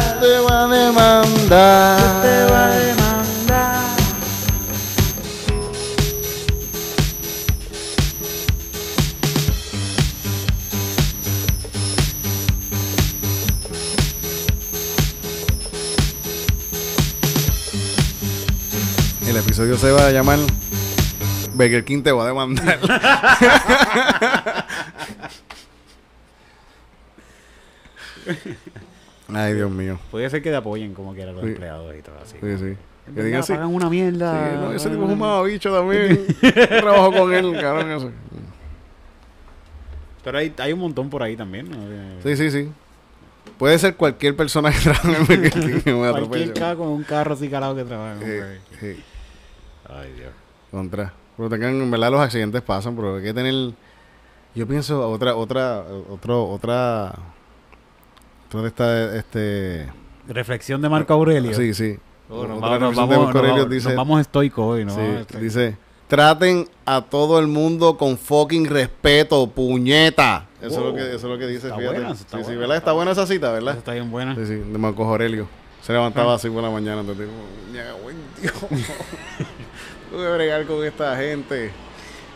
episodio 19.55 19.77
se 19.77 19.89
va 19.89 20.07
a 20.07 20.11
llamar 20.11 20.37
Burger 21.53 21.85
King 21.85 22.03
te 22.03 22.11
va 22.11 22.25
a 22.25 22.27
demandar. 22.27 22.77
Ay, 29.33 29.53
Dios 29.53 29.71
mío. 29.71 29.97
Puede 30.11 30.29
ser 30.29 30.41
que 30.41 30.49
te 30.49 30.57
apoyen 30.57 30.93
como 30.93 31.13
quiera 31.13 31.31
los 31.31 31.41
Sí. 31.41 31.47
empleados 31.51 31.95
y 31.97 32.01
todo 32.01 32.15
así. 32.21 32.35
Sí, 32.41 32.57
sí. 32.57 32.75
Que 33.15 33.23
digan 33.23 33.39
así. 33.39 33.53
Pagan 33.53 33.73
una 33.73 33.89
mierda. 33.89 34.51
Sí, 34.51 34.57
no, 34.59 34.73
ese 34.73 34.89
tipo 34.89 35.05
es 35.05 35.09
un 35.11 35.19
mamabicho 35.19 35.73
también. 35.73 36.27
Trabajo 36.81 37.13
con 37.13 37.33
él, 37.33 37.57
cabrón. 37.61 37.91
Eso. 37.91 38.11
Pero 40.21 40.37
hay, 40.37 40.53
hay 40.57 40.73
un 40.73 40.79
montón 40.79 41.09
por 41.09 41.23
ahí 41.23 41.37
también. 41.37 41.69
¿no? 41.71 41.77
Sí, 42.23 42.35
sí, 42.35 42.51
sí. 42.51 42.69
Puede 43.57 43.79
ser 43.79 43.95
cualquier 43.95 44.35
persona 44.35 44.69
que 44.69 44.79
trabaje 44.79 45.15
en 45.15 45.25
Burger 45.25 45.53
King 45.53 45.79
Cualquier 46.01 46.53
carro 46.53 46.77
con 46.79 46.87
un 46.89 47.03
carro 47.03 47.35
así 47.35 47.47
calado 47.47 47.73
que 47.73 47.85
trabaja. 47.85 48.19
Sí, 48.19 48.25
hombre. 48.25 48.59
sí. 48.81 49.03
Ay, 49.89 50.12
Dios. 50.13 50.32
Contra. 50.71 51.13
Pero 51.38 51.50
tengan, 51.50 51.82
en 51.82 51.91
verdad 51.91 52.12
los 52.12 52.21
accidentes 52.21 52.62
pasan, 52.62 52.95
pero 52.95 53.17
hay 53.17 53.24
que 53.24 53.34
tener. 53.34 53.74
Yo 54.56 54.67
pienso 54.67 55.10
otra, 55.10 55.36
otra, 55.36 55.84
otro, 56.10 56.48
otra. 56.50 57.13
De 58.54 58.67
esta, 58.67 59.17
este. 59.17 59.86
Reflexión 60.30 60.82
de 60.82 60.88
Marco 60.88 61.13
Aurelio. 61.13 61.54
Sí, 61.54 61.74
sí. 61.74 61.98
Oh, 62.30 62.48
nos, 62.48 62.58
Otra 62.58 62.69
vamos, 62.78 62.80
nos, 62.80 62.80
reflexión 62.80 63.10
de 63.10 63.15
vamos, 63.15 63.26
Marco 63.26 63.26
nos 63.26 63.36
Aurelio 63.36 63.63
vamos- 63.63 63.69
dice, 63.74 63.88
nos 63.89 63.98
vamos 63.98 64.21
estoicos 64.21 64.65
hoy, 64.65 64.86
¿no? 64.86 64.95
sí, 64.95 65.02
Este- 65.02 65.39
dice, 65.39 65.78
traten 66.08 66.69
a 66.86 67.02
todo 67.02 67.38
el 67.39 67.48
mundo 67.48 67.98
con 67.98 68.17
fucking 68.17 68.65
respeto, 68.65 69.45
puñeta. 69.48 70.48
Eso, 70.62 70.80
es, 70.80 70.86
lo 70.86 70.93
que, 70.95 71.02
eso 71.02 71.15
es 71.15 71.24
lo 71.24 71.38
que 71.38 71.48
dice, 71.48 71.67
Está 71.67 71.78
fíjate. 71.78 71.98
buena, 72.00 72.12
está 72.13 72.38
sí, 72.39 72.43
sí, 72.45 72.56
¿verdad? 72.56 72.78
Está 72.78 72.93
buena 72.93 73.12
esa 73.12 73.28
cita, 73.28 73.48
Eso 73.48 73.54
¿verdad? 73.56 73.78
está 73.78 73.91
bien 73.93 74.10
buena. 74.10 74.34
Sí, 74.36 74.45
sí, 74.48 74.56
de 74.56 74.78
Marcos 74.78 75.06
Aurelio. 75.06 75.48
Se 75.82 75.91
levantaba 75.93 76.34
así 76.36 76.50
por 76.50 76.63
la 76.63 76.69
mañana, 76.71 77.02
entonces 77.02 77.28
digo, 77.28 77.38
"Ña, 77.74 77.93
buen 78.02 78.15
Dios. 78.41 78.54
Tuve 80.11 80.23
que 80.23 80.31
bregar 80.33 80.65
con 80.65 80.83
esta 80.85 81.15
gente. 81.17 81.71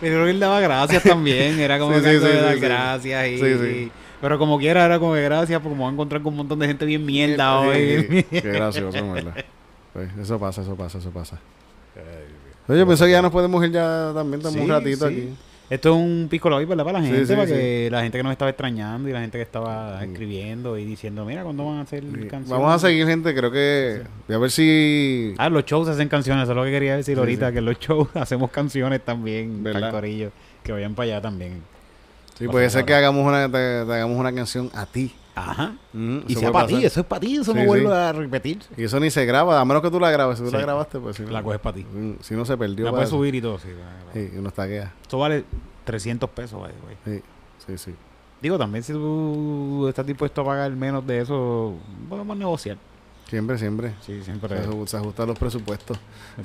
Pero 0.02 0.28
él 0.28 0.40
daba 0.40 0.60
gracias 0.62 1.04
también, 1.04 1.60
era 1.60 1.78
como 1.78 1.94
Sí, 1.98 2.02
que 2.04 2.20
sí, 2.20 2.26
sí, 2.26 2.38
dar 2.38 2.58
gracias 2.58 3.28
y, 3.28 3.38
Sí, 3.38 3.58
sí. 3.58 3.92
pero 4.22 4.38
como 4.40 4.58
quiera 4.58 4.86
era 4.86 4.98
como 5.00 5.14
que 5.14 5.22
gracias 5.22 5.60
porque 5.62 5.76
me 5.76 5.82
voy 5.82 5.90
a 5.90 5.94
encontrar 5.94 6.22
con 6.22 6.34
un 6.34 6.38
montón 6.38 6.60
de 6.60 6.68
gente 6.68 6.86
bien 6.86 7.06
mierda 7.06 7.60
hoy. 7.60 8.08
Sí, 8.10 8.24
Qué 8.42 8.52
gracioso, 8.52 9.12
¿verdad? 9.12 9.46
Pues, 9.94 10.10
eso 10.18 10.40
pasa, 10.40 10.62
eso 10.62 10.76
pasa, 10.76 10.98
eso 11.00 11.12
pasa. 11.12 11.40
Oye, 12.68 12.80
yo 12.80 12.88
pensé 12.88 13.06
que 13.06 13.12
ya 13.12 13.22
nos 13.22 13.32
podemos 13.32 13.64
ir 13.66 13.72
ya 13.72 14.12
también, 14.14 14.40
estamos 14.40 14.62
un 14.62 14.70
ratito 14.70 15.10
sí. 15.10 15.14
aquí. 15.14 15.36
Esto 15.70 15.90
es 15.90 15.96
un 15.96 16.28
pico 16.32 16.50
hoy, 16.50 16.66
¿verdad? 16.66 16.84
Para 16.84 17.00
la 17.00 17.06
gente, 17.06 17.26
sí, 17.28 17.34
para 17.34 17.46
sí. 17.46 17.54
que 17.54 17.90
la 17.92 18.02
gente 18.02 18.18
que 18.18 18.24
nos 18.24 18.32
estaba 18.32 18.50
extrañando 18.50 19.08
y 19.08 19.12
la 19.12 19.22
gente 19.22 19.38
que 19.38 19.44
estaba 19.44 20.00
Mm. 20.00 20.04
escribiendo 20.12 20.78
y 20.80 20.86
diciendo, 20.86 21.26
mira, 21.26 21.44
¿cuándo 21.44 21.64
van 21.66 21.78
a 21.78 21.82
hacer 21.82 22.02
canciones? 22.04 22.50
Vamos 22.50 22.74
a 22.74 22.80
seguir, 22.80 23.06
gente. 23.06 23.36
Creo 23.36 23.52
que. 23.52 24.02
Voy 24.28 24.36
a 24.36 24.40
ver 24.40 24.50
si. 24.52 25.36
Ah, 25.38 25.50
los 25.50 25.66
shows 25.66 25.88
hacen 25.88 26.08
canciones, 26.10 26.44
eso 26.44 26.54
es 26.54 26.56
lo 26.58 26.64
que 26.64 26.72
quería 26.72 26.96
decir 26.96 27.20
ahorita, 27.20 27.52
que 27.52 27.60
en 27.60 27.66
los 27.66 27.78
shows 27.80 28.08
hacemos 28.16 28.50
canciones 28.50 29.02
también, 29.06 29.64
¿Verdad? 29.64 29.86
al 29.86 29.92
corillo, 29.92 30.32
que 30.64 30.72
vayan 30.72 30.96
para 30.96 31.06
allá 31.12 31.22
también. 31.22 31.62
Sí, 32.38 32.48
puede 32.48 32.70
ser 32.70 32.86
que 32.86 32.94
hagamos 32.96 33.28
una, 33.28 33.46
te- 33.48 33.86
te 33.86 33.94
hagamos 33.94 34.18
una 34.18 34.34
canción 34.34 34.72
a 34.74 34.86
ti. 34.88 35.14
Ajá. 35.48 35.74
Mm, 35.94 36.20
Y 36.28 36.36
sea 36.36 36.52
para 36.52 36.68
ti, 36.68 36.84
eso 36.86 37.00
es 37.02 37.06
para 37.06 37.20
ti, 37.20 37.36
eso 37.38 37.52
Sí, 37.54 37.58
no 37.60 37.66
vuelve 37.66 37.88
sí. 37.88 37.94
a 37.94 38.12
repetir. 38.14 38.60
Y 38.78 38.84
eso 38.84 39.00
ni 39.00 39.10
se 39.10 39.26
graba, 39.26 39.60
a 39.60 39.66
menos 39.66 39.82
que 39.82 39.90
tú 39.92 40.00
la 40.00 40.12
grabes. 40.12 40.38
Si 40.38 40.44
tú 40.44 40.50
Sí. 40.50 40.56
la 40.56 40.62
grabaste, 40.62 41.00
pues 41.00 41.16
si 41.18 41.24
no, 41.24 41.32
La 41.32 41.44
coges 41.44 41.60
para 41.60 41.76
ti. 41.76 41.84
Mm, 41.86 42.14
si 42.22 42.36
no 42.36 42.46
se 42.46 42.58
perdió. 42.58 42.86
La 42.86 42.92
para 42.92 42.98
puedes 43.00 43.10
eso. 43.10 43.18
subir 43.18 43.36
y 43.36 43.42
todo, 43.42 43.58
sí. 43.60 43.70
Sí, 44.14 44.32
y 44.34 44.38
uno 44.38 44.52
taguea. 44.52 44.94
Eso 45.08 45.18
vale 45.18 45.44
300 45.86 46.30
pesos, 46.30 46.62
way. 46.62 46.72
Sí, 47.06 47.24
sí, 47.66 47.78
sí. 47.78 47.96
Digo, 48.42 48.58
también 48.58 48.84
si 48.84 48.94
tú 48.94 49.86
estás 49.90 50.06
dispuesto 50.06 50.42
a 50.42 50.46
pagar 50.46 50.72
menos 50.72 51.06
de 51.06 51.20
eso, 51.22 51.74
podemos 52.08 52.38
negociar. 52.38 52.78
Siempre, 53.30 53.58
siempre. 53.60 53.92
Sí, 54.02 54.22
siempre. 54.24 54.58
Se, 54.58 54.68
aju- 54.68 54.88
se 54.88 54.98
ajustan 54.98 55.28
los 55.28 55.38
presupuestos. 55.38 56.00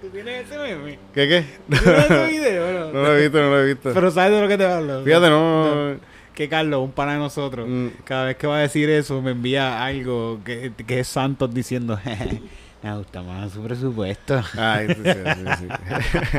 ¿Tú 0.00 0.08
tienes 0.10 0.46
ese 0.46 0.58
meme? 0.58 0.98
¿Qué, 1.12 1.28
qué? 1.28 1.44
¿Tienes 1.68 1.86
ese 2.10 2.26
video? 2.28 2.92
No 2.92 3.02
lo 3.02 3.16
he 3.16 3.22
visto, 3.22 3.40
no 3.40 3.50
lo 3.50 3.60
he 3.60 3.66
visto. 3.66 3.90
Pero 3.92 4.10
¿sabes 4.10 4.32
de 4.32 4.40
lo 4.42 4.48
que 4.48 4.56
te 4.58 4.64
hablo? 4.66 5.02
Fíjate, 5.04 5.28
no. 5.28 5.92
no- 5.94 6.00
Que 6.34 6.48
Carlos, 6.48 6.80
un 6.82 6.92
pana 6.92 7.12
de 7.14 7.18
nosotros, 7.18 7.68
Mm. 7.68 7.88
cada 8.04 8.26
vez 8.26 8.36
que 8.36 8.46
va 8.46 8.56
a 8.58 8.60
decir 8.60 8.88
eso, 8.90 9.20
me 9.20 9.32
envía 9.32 9.84
algo 9.84 10.40
que, 10.44 10.72
que 10.86 11.00
es 11.00 11.08
Santos 11.08 11.52
diciendo, 11.52 11.96
"Jeje, 12.02 12.40
me 12.82 12.96
gusta 12.96 13.22
más 13.22 13.52
su 13.52 13.62
presupuesto. 13.62 14.42
Ay, 14.56 14.86
sí, 14.88 14.94
sí, 15.04 15.10
sí, 15.12 15.44
sí. 15.58 16.38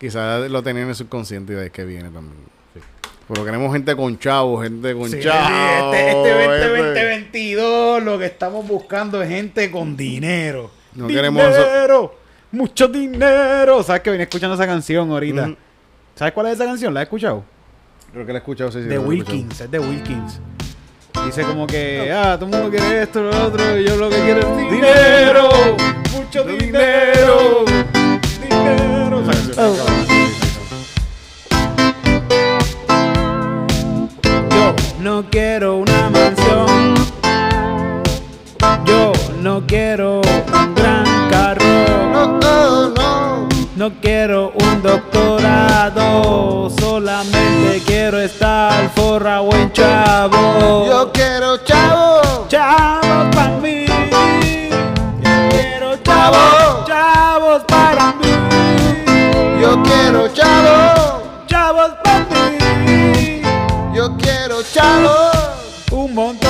Quizás 0.00 0.50
lo 0.50 0.62
tenían 0.62 0.84
en 0.84 0.88
el 0.90 0.94
subconsciente 0.96 1.52
y 1.52 1.56
de 1.56 1.62
ahí 1.62 1.70
que 1.70 1.84
viene 1.84 2.10
también. 2.10 2.55
Pero 3.28 3.44
queremos 3.44 3.72
gente 3.72 3.96
con 3.96 4.18
chavos, 4.18 4.62
gente 4.62 4.94
con 4.94 5.10
Sí, 5.10 5.18
chavos. 5.20 5.94
este, 5.96 6.08
este 6.10 6.34
20, 6.34 6.54
este. 6.54 6.78
2022 6.78 8.02
lo 8.04 8.18
que 8.18 8.26
estamos 8.26 8.66
buscando 8.66 9.20
es 9.22 9.28
gente 9.28 9.70
con 9.70 9.96
dinero. 9.96 10.70
No 10.94 11.08
queremos 11.08 11.42
eso. 11.42 11.64
dinero, 11.64 12.14
mucho 12.52 12.86
dinero. 12.88 13.82
¿Sabes 13.82 14.02
que 14.02 14.10
venía 14.10 14.24
escuchando 14.24 14.54
esa 14.54 14.66
canción 14.66 15.10
ahorita? 15.10 15.50
¿Sabes 16.14 16.32
cuál 16.32 16.46
es 16.46 16.52
esa 16.54 16.64
canción? 16.66 16.94
¿La 16.94 17.00
has 17.00 17.04
escuchado? 17.06 17.44
Creo 18.12 18.24
que 18.24 18.32
la 18.32 18.38
he 18.38 18.40
escuchado, 18.40 18.70
sí, 18.72 18.80
sí. 18.82 18.88
de 18.88 18.98
Wilkins, 18.98 19.60
es 19.60 19.70
de 19.70 19.78
Wilkins. 19.78 20.40
Dice 21.26 21.42
como 21.42 21.66
que, 21.66 22.12
ah, 22.12 22.36
todo 22.38 22.46
el 22.48 22.52
mundo 22.52 22.70
quiere 22.70 23.02
esto, 23.02 23.22
lo 23.22 23.30
otro, 23.44 23.78
y 23.80 23.84
yo 23.84 23.96
lo 23.96 24.08
que 24.08 24.16
quiero 24.20 24.40
es 24.40 24.70
dinero, 24.70 25.48
mucho 26.14 26.44
dinero, 26.44 27.64
dinero. 28.40 29.24
No 35.06 35.24
quiero 35.30 35.76
una 35.76 36.10
mansión, 36.10 36.94
yo 38.84 39.12
no 39.40 39.64
quiero 39.64 40.20
un 40.20 40.74
gran 40.74 41.30
carro. 41.30 41.64
No, 42.12 42.88
no. 42.88 43.48
No 43.76 43.92
quiero 44.00 44.52
un 44.60 44.82
doctorado, 44.82 46.70
solamente 46.80 47.82
quiero 47.86 48.18
estar 48.18 48.90
forrado 48.96 49.48
en 49.52 49.72
chavo. 49.72 50.86
Yo 50.88 51.12
quiero 51.12 51.58
chavo. 51.58 52.48
chavos 52.48 53.36
para 53.36 53.58
mí. 53.58 53.86
Yo 53.86 55.48
quiero 55.50 55.96
Chavo. 56.02 56.34
chavos, 56.34 56.86
chavos 56.88 57.62
para 57.68 58.12
mí. 58.14 59.60
Yo 59.60 59.80
quiero 59.84 60.26
chavo. 60.34 61.25
Yo 64.74 64.82
quiero 64.82 65.30
chavo. 65.88 66.45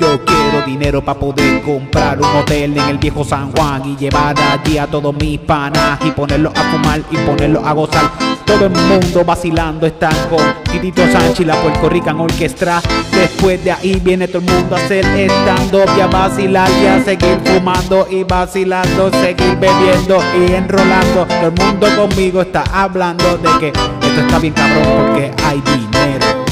Yo 0.00 0.18
quiero 0.24 0.64
dinero 0.64 1.04
para 1.04 1.20
poder 1.20 1.60
comprar 1.60 2.18
un 2.18 2.24
hotel 2.24 2.74
en 2.74 2.88
el 2.88 2.96
viejo 2.96 3.22
San 3.22 3.52
Juan 3.52 3.82
y 3.84 3.96
llevar 3.98 4.34
allí 4.40 4.78
a 4.78 4.86
todos 4.86 5.14
mis 5.14 5.38
panas 5.40 5.98
y 6.02 6.10
ponerlos 6.10 6.54
a 6.56 6.62
fumar 6.70 7.02
y 7.10 7.16
ponerlos 7.18 7.62
a 7.66 7.72
gozar. 7.74 8.10
Todo 8.46 8.64
el 8.64 8.70
mundo 8.70 9.24
vacilando 9.26 9.86
están 9.86 10.14
con 10.30 10.40
Titito 10.72 11.02
Sánchez 11.02 11.40
y 11.40 11.44
la 11.44 11.54
Puerto 11.60 11.90
Rican 11.90 12.18
Orquestra. 12.18 12.80
Después 13.12 13.62
de 13.62 13.72
ahí 13.72 14.00
viene 14.02 14.26
todo 14.26 14.38
el 14.38 14.50
mundo 14.50 14.74
a 14.74 14.78
hacer 14.78 15.04
stand-up 15.04 15.90
y 15.94 16.00
a 16.00 16.06
vacilar 16.06 16.70
y 16.82 16.86
a 16.86 17.04
seguir 17.04 17.38
fumando 17.44 18.06
y 18.10 18.24
vacilando, 18.24 19.10
seguir 19.10 19.58
bebiendo 19.58 20.18
y 20.38 20.52
enrolando. 20.54 21.26
Todo 21.26 21.46
el 21.48 21.52
mundo 21.52 21.86
conmigo 21.94 22.40
está 22.40 22.64
hablando 22.72 23.36
de 23.36 23.50
que 23.60 23.68
esto 23.68 24.20
está 24.22 24.38
bien 24.38 24.54
cabrón 24.54 24.84
porque 24.96 25.30
hay 25.44 25.60
dinero. 25.60 26.49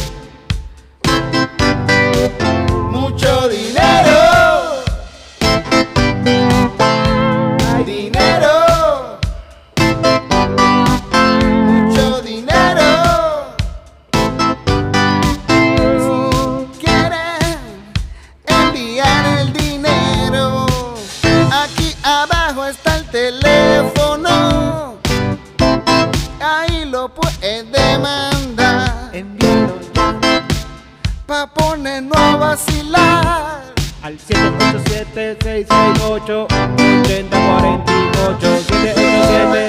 Pa' 31.38 31.46
ponernos 31.46 32.18
a 32.18 32.36
vacilar. 32.36 33.72
Al 34.02 34.18
787-668-8048 34.18 36.48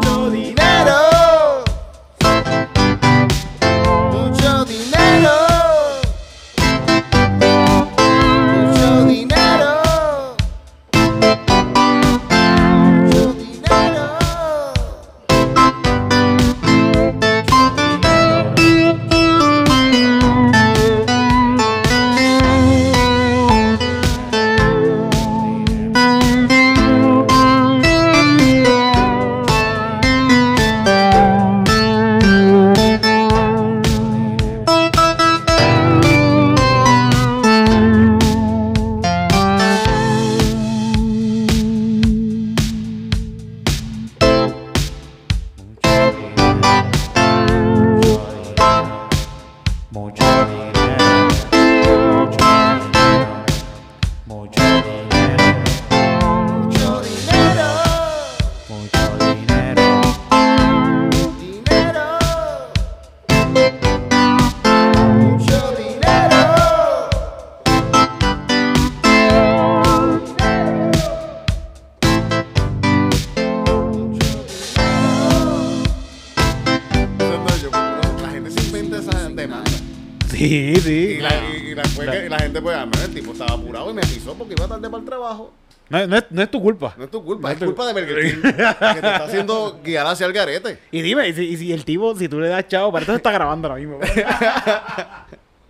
tarde 84.80 84.90
para 84.90 85.00
el 85.02 85.06
trabajo. 85.08 85.52
No, 85.90 86.06
no 86.06 86.16
es, 86.18 86.24
no 86.30 86.42
es 86.42 86.50
tu 86.50 86.60
culpa. 86.60 86.94
No 86.98 87.04
es 87.04 87.10
tu 87.10 87.24
culpa, 87.24 87.42
No 87.42 87.48
es 87.48 87.54
es 87.54 87.60
tu- 87.60 87.64
culpa 87.66 87.86
de 87.86 87.92
Burger 87.94 88.22
King, 88.30 88.42
que 88.42 88.52
te 88.52 88.92
está 88.94 89.24
haciendo 89.24 89.80
guiar 89.82 90.06
hacia 90.06 90.26
el 90.26 90.32
garete. 90.34 90.78
Y 90.90 91.00
dime, 91.00 91.26
y 91.28 91.32
si, 91.32 91.44
y 91.44 91.56
si 91.56 91.72
el 91.72 91.84
tipo, 91.86 92.14
si 92.14 92.28
tú 92.28 92.38
le 92.40 92.48
das 92.48 92.68
chavo, 92.68 92.92
para 92.92 93.02
esto 93.02 93.12
se 93.12 93.16
está 93.16 93.30
grabando 93.32 93.68
ahora 93.68 93.80
mismo. 93.80 93.98